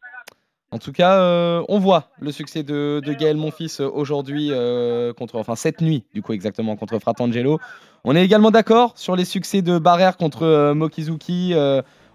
En 0.74 0.78
tout 0.78 0.92
cas, 0.92 1.20
euh, 1.22 1.64
on 1.68 1.80
voit 1.80 2.10
le 2.20 2.32
succès 2.32 2.64
de, 2.64 3.02
de 3.06 3.14
Gaël 3.14 3.36
Monfils 3.36 3.82
aujourd'hui 3.82 4.52
contre, 5.18 5.38
enfin 5.38 5.56
cette 5.56 5.82
nuit 5.82 6.06
du 6.14 6.22
coup 6.22 6.32
exactement 6.32 6.78
contre 6.78 6.98
Fratangelo. 6.98 7.60
On 8.06 8.16
est 8.16 8.24
également 8.24 8.52
d'accord 8.52 8.94
sur 8.96 9.18
les 9.18 9.26
succès 9.26 9.62
de 9.62 9.80
Barrère 9.80 10.16
contre 10.16 10.72
Mokizuki. 10.74 11.54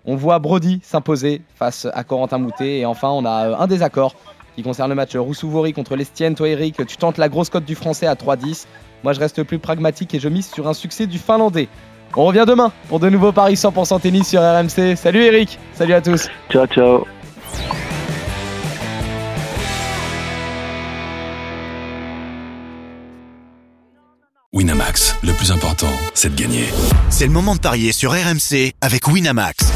On 0.06 0.16
voit 0.16 0.38
Brody 0.38 0.80
s'imposer 0.82 1.42
face 1.54 1.86
à 1.92 2.02
Corentin 2.02 2.38
Moutet 2.38 2.78
et 2.78 2.86
enfin 2.86 3.08
on 3.10 3.26
a 3.26 3.58
un 3.58 3.66
désaccord 3.66 4.14
qui 4.56 4.62
concerne 4.62 4.88
le 4.88 4.94
match 4.96 5.14
Roussouvori 5.14 5.72
contre 5.72 5.94
Lestienne. 5.94 6.34
Toi 6.34 6.48
Eric, 6.48 6.84
tu 6.86 6.96
tentes 6.96 7.18
la 7.18 7.28
grosse 7.28 7.50
cote 7.50 7.64
du 7.64 7.74
français 7.74 8.06
à 8.06 8.14
3-10. 8.14 8.66
Moi 9.04 9.12
je 9.12 9.20
reste 9.20 9.42
plus 9.44 9.58
pragmatique 9.58 10.14
et 10.14 10.18
je 10.18 10.28
mise 10.28 10.50
sur 10.50 10.66
un 10.66 10.74
succès 10.74 11.06
du 11.06 11.18
finlandais. 11.18 11.68
On 12.16 12.24
revient 12.24 12.44
demain 12.48 12.72
pour 12.88 12.98
de 12.98 13.10
nouveaux 13.10 13.32
paris 13.32 13.54
100% 13.54 14.00
tennis 14.00 14.28
sur 14.28 14.40
RMC. 14.40 14.96
Salut 14.96 15.22
Eric, 15.22 15.58
salut 15.74 15.92
à 15.92 16.00
tous. 16.00 16.28
Ciao, 16.50 16.66
ciao. 16.66 17.04
Winamax, 24.52 25.16
le 25.22 25.32
plus 25.34 25.52
important, 25.52 25.92
c'est 26.14 26.34
de 26.34 26.40
gagner. 26.40 26.64
C'est 27.10 27.26
le 27.26 27.32
moment 27.32 27.54
de 27.54 27.60
parier 27.60 27.92
sur 27.92 28.12
RMC 28.12 28.72
avec 28.80 29.06
Winamax. 29.06 29.75